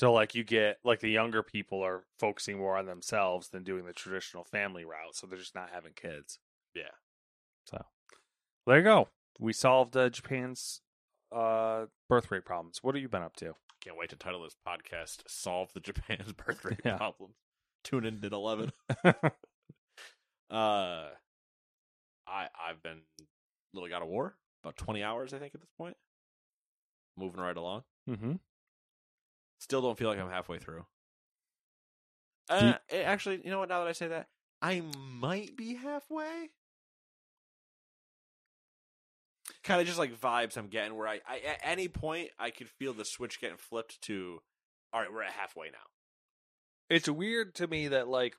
[0.00, 3.84] So like you get like the younger people are focusing more on themselves than doing
[3.84, 5.14] the traditional family route.
[5.14, 6.38] So they're just not having kids.
[6.74, 6.94] Yeah.
[7.66, 7.84] So
[8.66, 9.08] there you go.
[9.38, 10.80] We solved uh, Japan's
[11.30, 12.78] uh, birth rate problems.
[12.80, 13.52] What have you been up to?
[13.84, 16.96] Can't wait to title this podcast "Solve the Japan's Birth Rate Yeah.
[16.96, 17.34] Problems."
[17.84, 18.72] Tune in at eleven.
[20.50, 21.10] Uh,
[22.26, 23.02] I I've been
[23.72, 25.96] little God of War about twenty hours I think at this point.
[27.16, 27.82] Moving right along.
[28.08, 28.32] mm-hmm.
[29.60, 30.84] Still don't feel like I'm halfway through.
[32.48, 33.68] Uh, you- eh, actually, you know what?
[33.68, 34.28] Now that I say that,
[34.60, 36.50] I might be halfway.
[39.62, 42.68] Kind of just like vibes I'm getting where I, I at any point I could
[42.68, 44.40] feel the switch getting flipped to,
[44.92, 45.78] all right, we're at halfway now.
[46.88, 48.36] It's weird to me that like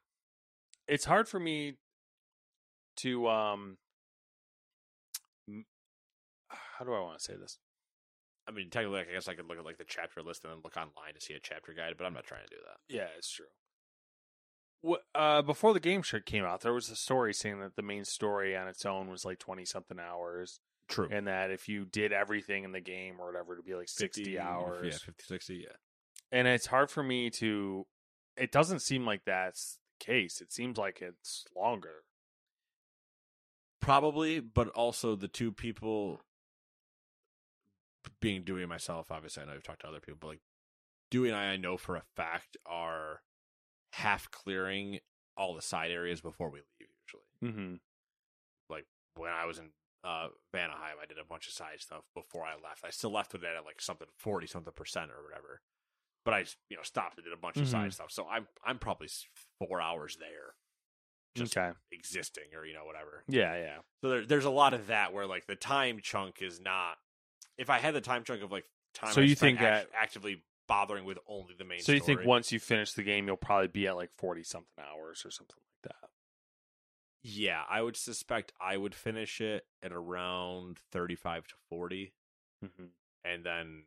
[0.88, 1.76] it's hard for me
[2.98, 3.78] to um
[6.50, 7.60] how do I want to say this?
[8.48, 10.60] I mean, technically, I guess I could look at like the chapter list and then
[10.64, 12.94] look online to see a chapter guide, but I'm not trying to do that.
[12.94, 13.46] Yeah, it's true.
[14.82, 17.84] What, uh, before the game show came out, there was a story saying that the
[17.84, 21.08] main story on its own was like twenty something hours, True.
[21.12, 24.40] and that if you did everything in the game or whatever, it'd be like sixty
[24.40, 24.86] hours.
[24.86, 25.76] Yeah, 50, 60, yeah.
[26.32, 27.86] And it's hard for me to.
[28.38, 30.42] It doesn't seem like that's the case.
[30.42, 32.04] It seems like it's longer.
[33.82, 36.22] Probably, but also the two people
[38.20, 40.42] being Dewey myself, obviously I know you've talked to other people, but like
[41.10, 43.22] Dewey and I I know for a fact are
[43.94, 45.00] half clearing
[45.38, 47.54] all the side areas before we leave usually.
[47.54, 47.76] Mm-hmm.
[48.70, 49.70] Like when I was in
[50.04, 52.84] uh Vanaheim, I did a bunch of side stuff before I left.
[52.86, 55.62] I still left with it at like something forty something percent or whatever.
[56.26, 57.72] But I you know stopped and did a bunch of Mhm.
[57.72, 58.12] side stuff.
[58.12, 59.10] So I'm I'm probably
[59.60, 60.56] four hours there.
[61.36, 61.72] Just Okay.
[61.92, 63.24] existing or you know, whatever.
[63.28, 63.78] Yeah, yeah.
[64.04, 66.98] So there, there's a lot of that where like the time chunk is not.
[67.62, 68.66] If I had the time chunk of like
[68.96, 71.80] time, So I you think act- that- actively bothering with only the main.
[71.82, 74.84] So you think once you finish the game, you'll probably be at like forty something
[74.84, 76.10] hours or something like that.
[77.24, 82.14] Yeah, I would suspect I would finish it at around thirty-five to forty,
[82.66, 82.86] Mm-hmm.
[83.26, 83.84] and then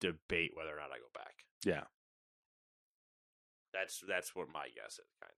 [0.00, 1.44] debate whether or not I go back.
[1.64, 1.84] Yeah.
[3.72, 5.36] That's that's what my guess is, kind of.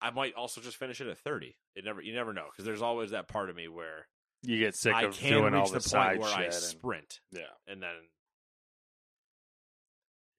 [0.00, 1.56] I might also just finish it at thirty.
[1.74, 4.06] It never, you never know, because there's always that part of me where
[4.42, 6.38] You get sick I of can doing reach all the the, point where shit.
[6.38, 7.20] I and- sprint.
[7.32, 7.40] yeah.
[7.66, 7.90] and then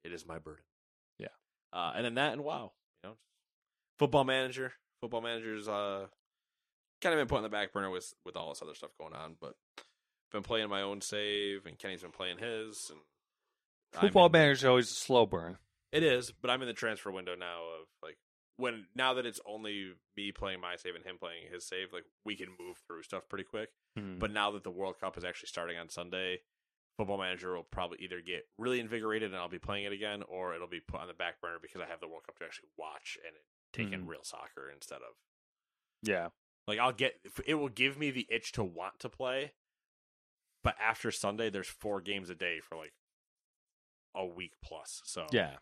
[0.03, 0.63] it is my burden.
[1.17, 1.27] Yeah.
[1.73, 2.71] Uh, and then that and wow,
[3.03, 3.15] you know,
[3.97, 6.05] football manager, football managers, uh,
[7.01, 9.13] kind of been put on the back burner with with all this other stuff going
[9.13, 9.53] on, but
[10.31, 12.99] been playing my own save, and Kenny's been playing his, and
[13.99, 15.57] Football in- manager is always a slow burn.
[15.91, 18.17] It is, but I'm in the transfer window now of like
[18.57, 22.05] when now that it's only me playing my save and him playing his save, like
[22.25, 23.69] we can move through stuff pretty quick.
[23.99, 24.19] Mhm.
[24.19, 26.43] But now that the World Cup is actually starting on Sunday,
[26.97, 30.53] Football Manager will probably either get really invigorated and I'll be playing it again, or
[30.53, 32.69] it'll be put on the back burner because I have the World Cup to actually
[32.77, 33.35] watch and
[33.71, 34.07] take in Mhm.
[34.09, 35.15] real soccer instead of
[36.01, 36.29] yeah.
[36.67, 39.53] like I'll get it will give me the itch to want to play.
[40.61, 42.93] But after Sunday, there's four games a day for like
[44.13, 45.59] a week plus, so Yeah.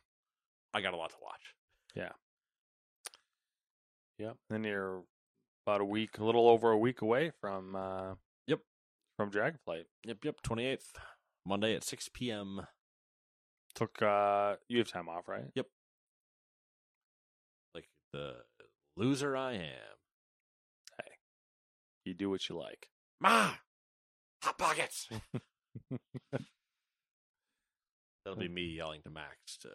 [0.74, 1.56] I got a lot to watch.
[1.94, 2.14] Yeah.
[4.18, 4.38] Yep.
[4.50, 5.06] Then you're
[5.66, 8.16] about a week, a little over a week away from uh.
[9.18, 9.86] From Dragonflight.
[10.06, 10.42] Yep, yep.
[10.44, 10.94] Twenty eighth,
[11.46, 12.62] Monday at six p.m.
[13.76, 15.46] Took uh you have time off, right?
[15.56, 15.66] Yep.
[17.76, 18.36] Like the
[18.96, 19.98] loser I am.
[20.98, 21.12] Hey,
[22.06, 22.88] you do what you like.
[23.20, 23.52] Ma,
[24.44, 25.10] hot pockets.
[28.24, 29.70] That'll be me yelling to Max to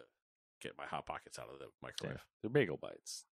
[0.61, 1.69] get my hot pockets out of the Yeah.
[1.81, 2.23] microwave.
[2.41, 3.25] They're bagel bites.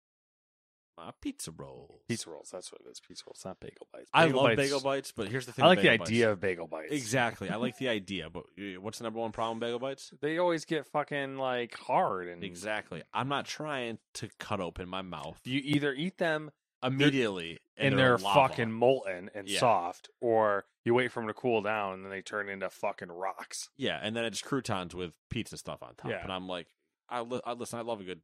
[1.06, 2.02] My pizza rolls.
[2.10, 3.00] Pizza rolls, that's what it is.
[3.00, 4.10] Pizza rolls, not bagel bites.
[4.14, 5.64] I love bites- bagel bites, but here's the thing.
[5.64, 6.34] I like the idea bites.
[6.34, 6.92] of bagel bites.
[6.92, 10.12] Exactly, I like the idea, but uh, what's the number one problem with bagel bites?
[10.22, 13.02] They always get fucking like hard and Exactly.
[13.14, 16.52] I'm not trying to cut open my mouth you either eat them
[16.84, 19.60] immediately and, they're, they're, fucking molten and Yeah.
[19.60, 23.10] soft, or you wait for them to cool down and then they turn into fucking
[23.12, 23.70] rocks.
[23.78, 26.24] Yeah, and then it's croutons with pizza stuff on top, Yeah.
[26.24, 26.68] and I'm like,
[27.10, 27.80] I, li- I listen.
[27.80, 28.22] I love a good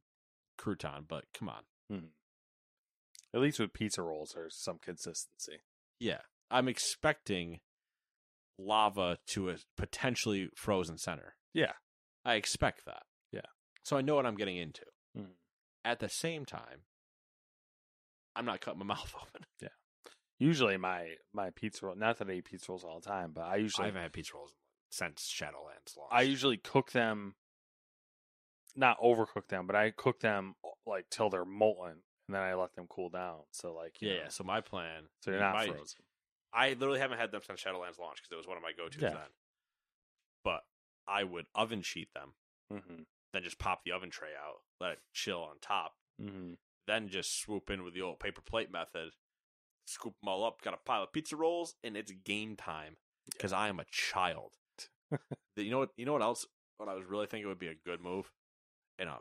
[0.58, 1.62] crouton, but come on.
[3.36, 5.58] At least with pizza rolls, there's some consistency.
[6.00, 7.60] Yeah, I'm expecting
[8.58, 11.34] lava to a potentially frozen center.
[11.52, 11.72] Yeah.
[12.24, 13.02] I expect that.
[13.30, 13.42] Yeah.
[13.84, 14.84] So I know what I'm getting into.
[15.16, 15.34] Mhm.
[15.84, 16.84] At the same time,
[18.34, 19.44] I'm not cutting my mouth open.
[19.60, 19.68] Yeah.
[20.38, 21.94] Usually my my pizza roll.
[21.94, 24.12] Not that I eat pizza rolls all the time, but I usually I haven't had
[24.14, 24.54] pizza rolls
[24.90, 26.12] since Shadowlands launched.
[26.12, 27.34] I usually cook them,
[28.74, 30.54] not overcook them, but I cook them
[30.86, 33.40] like till they're molten, and then I let them cool down.
[33.52, 34.28] So like you yeah, know, yeah.
[34.28, 35.02] So my plan.
[35.22, 36.00] so they're not my- frozen.
[36.52, 39.02] I literally haven't had them since Shadowlands launched because it was one of my go-tos
[39.02, 39.10] Yeah.
[39.10, 39.28] then.
[40.44, 40.62] But
[41.06, 42.32] I would oven sheet them,
[42.72, 43.02] Mm-hmm.
[43.32, 46.54] then just pop the oven tray out, let it chill on top, Mm-hmm.
[46.86, 49.10] then just swoop in with the old paper plate method,
[49.86, 52.96] scoop them all up, got a pile of pizza rolls, and it's game time
[53.30, 54.52] because I am a child.
[55.56, 55.90] You know what?
[55.96, 56.44] You know what else?
[56.76, 58.30] What I was really thinking would be a good move,
[58.98, 59.18] and a, a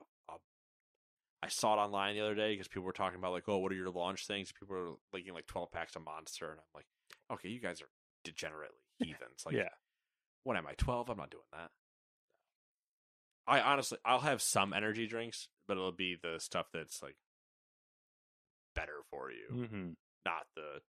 [1.45, 3.72] I saw it online the other day because people were talking about like, oh, what
[3.72, 4.51] are your launch things?
[4.51, 6.85] People are leaking like twelve packs of Monster, and I'm like,
[7.34, 7.89] okay, you guys are
[8.23, 9.43] degenerately heathens.
[9.45, 9.69] Like, yeah.
[10.43, 11.09] what am I, 12?
[11.09, 11.69] I'm not doing that.
[13.47, 17.15] I honestly, I'll have some energy drinks, but it'll be the stuff that's like
[18.73, 19.89] better for you, Mm-hmm.
[20.26, 20.81] not the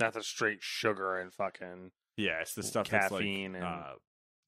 [0.00, 1.90] Not the straight sugar and fucking.
[2.16, 3.94] yeah, it's the stuff Caffeine that's and- uh,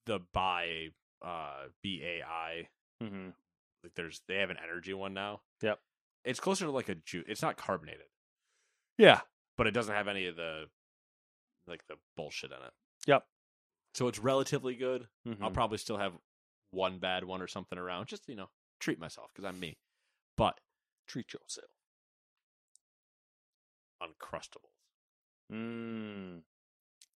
[0.05, 0.89] the Bai
[1.23, 2.67] uh B A I.
[3.03, 3.29] Mm-hmm.
[3.83, 5.41] Like there's they have an energy one now.
[5.61, 5.79] Yep.
[6.23, 7.25] It's closer to like a juice.
[7.27, 8.07] It's not carbonated,
[8.97, 9.21] Yeah.
[9.57, 10.69] but it doesn't have any of the
[11.67, 12.73] like the bullshit in it.
[13.07, 13.27] Yep.
[13.93, 15.07] So it's relatively good.
[15.25, 15.53] I'll Mhm.
[15.53, 16.17] probably still have
[16.71, 18.49] one bad one or something around, just you know,
[18.79, 19.77] treat myself because I'm me.
[20.37, 20.59] But
[21.07, 21.69] treat yourself.
[24.01, 24.71] Uncrustables,
[25.51, 26.43] Mm.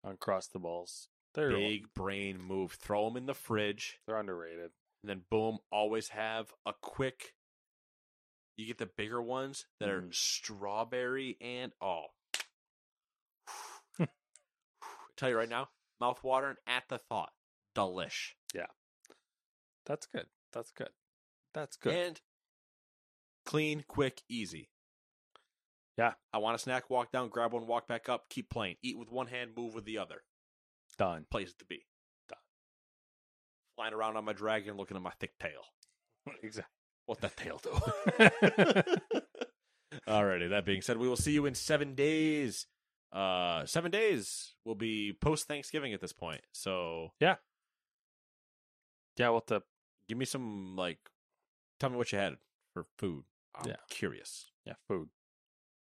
[0.05, 1.07] Uncrustables.
[1.33, 2.73] They're big brain move.
[2.73, 4.71] Throw them in the fridge, they're underrated.
[5.03, 5.59] And then boom.
[5.71, 7.33] Always have a quick.
[8.55, 10.13] You get the bigger ones that are Mhm.
[10.15, 12.07] strawberry and oh.
[15.17, 15.69] Tell you right now,
[15.99, 17.33] mouth watering at the thought.
[17.75, 18.33] Delish.
[18.53, 18.65] Yeah,
[19.85, 20.25] that's good.
[20.51, 20.89] That's good.
[21.53, 21.93] That's good.
[21.93, 22.21] And
[23.45, 24.69] clean, quick, easy.
[25.97, 26.13] Yeah.
[26.33, 28.75] I want a snack, walk down, grab one, walk back up, keep playing.
[28.83, 30.23] Eat with one hand, move with the other.
[30.97, 31.25] Done.
[31.29, 31.85] Place it to be.
[33.77, 35.61] Flying around on my dragon, looking at my thick tail.
[36.43, 36.71] exactly.
[37.05, 37.69] What that tail do?
[40.07, 42.67] Alrighty, that being said, we will see you in seven days.
[43.13, 46.41] Uh seven days will be post Thanksgiving at this point.
[46.51, 47.35] So Yeah.
[49.15, 49.61] Yeah, what the
[50.09, 50.99] give me some like
[51.79, 52.35] tell me what you had
[52.73, 53.23] for food.
[53.55, 53.75] I'm Yeah.
[53.89, 54.51] curious.
[54.65, 55.07] yeah food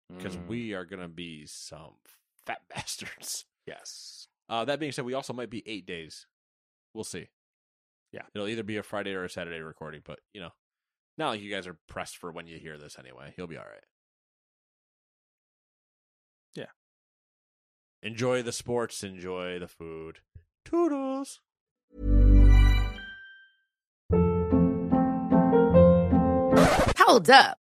[0.09, 0.47] because Mm.
[0.47, 1.95] we are gonna be some
[2.45, 3.45] fat bastards.
[3.67, 6.27] yes Uh, that being said, we also might be eight days.
[6.93, 7.27] We'll see.
[8.11, 8.23] Yeah.
[8.35, 10.49] it'll either be a Friday or a Saturday recording, but you know,
[11.17, 13.33] not like you guys are pressed for when you hear this anyway.
[13.35, 13.83] He'll be all right.
[16.55, 16.65] Yeah.
[18.03, 19.03] Enjoy the sports.
[19.03, 20.19] Enjoy the food.
[20.65, 21.39] Toodles.
[26.97, 27.60] Hold up.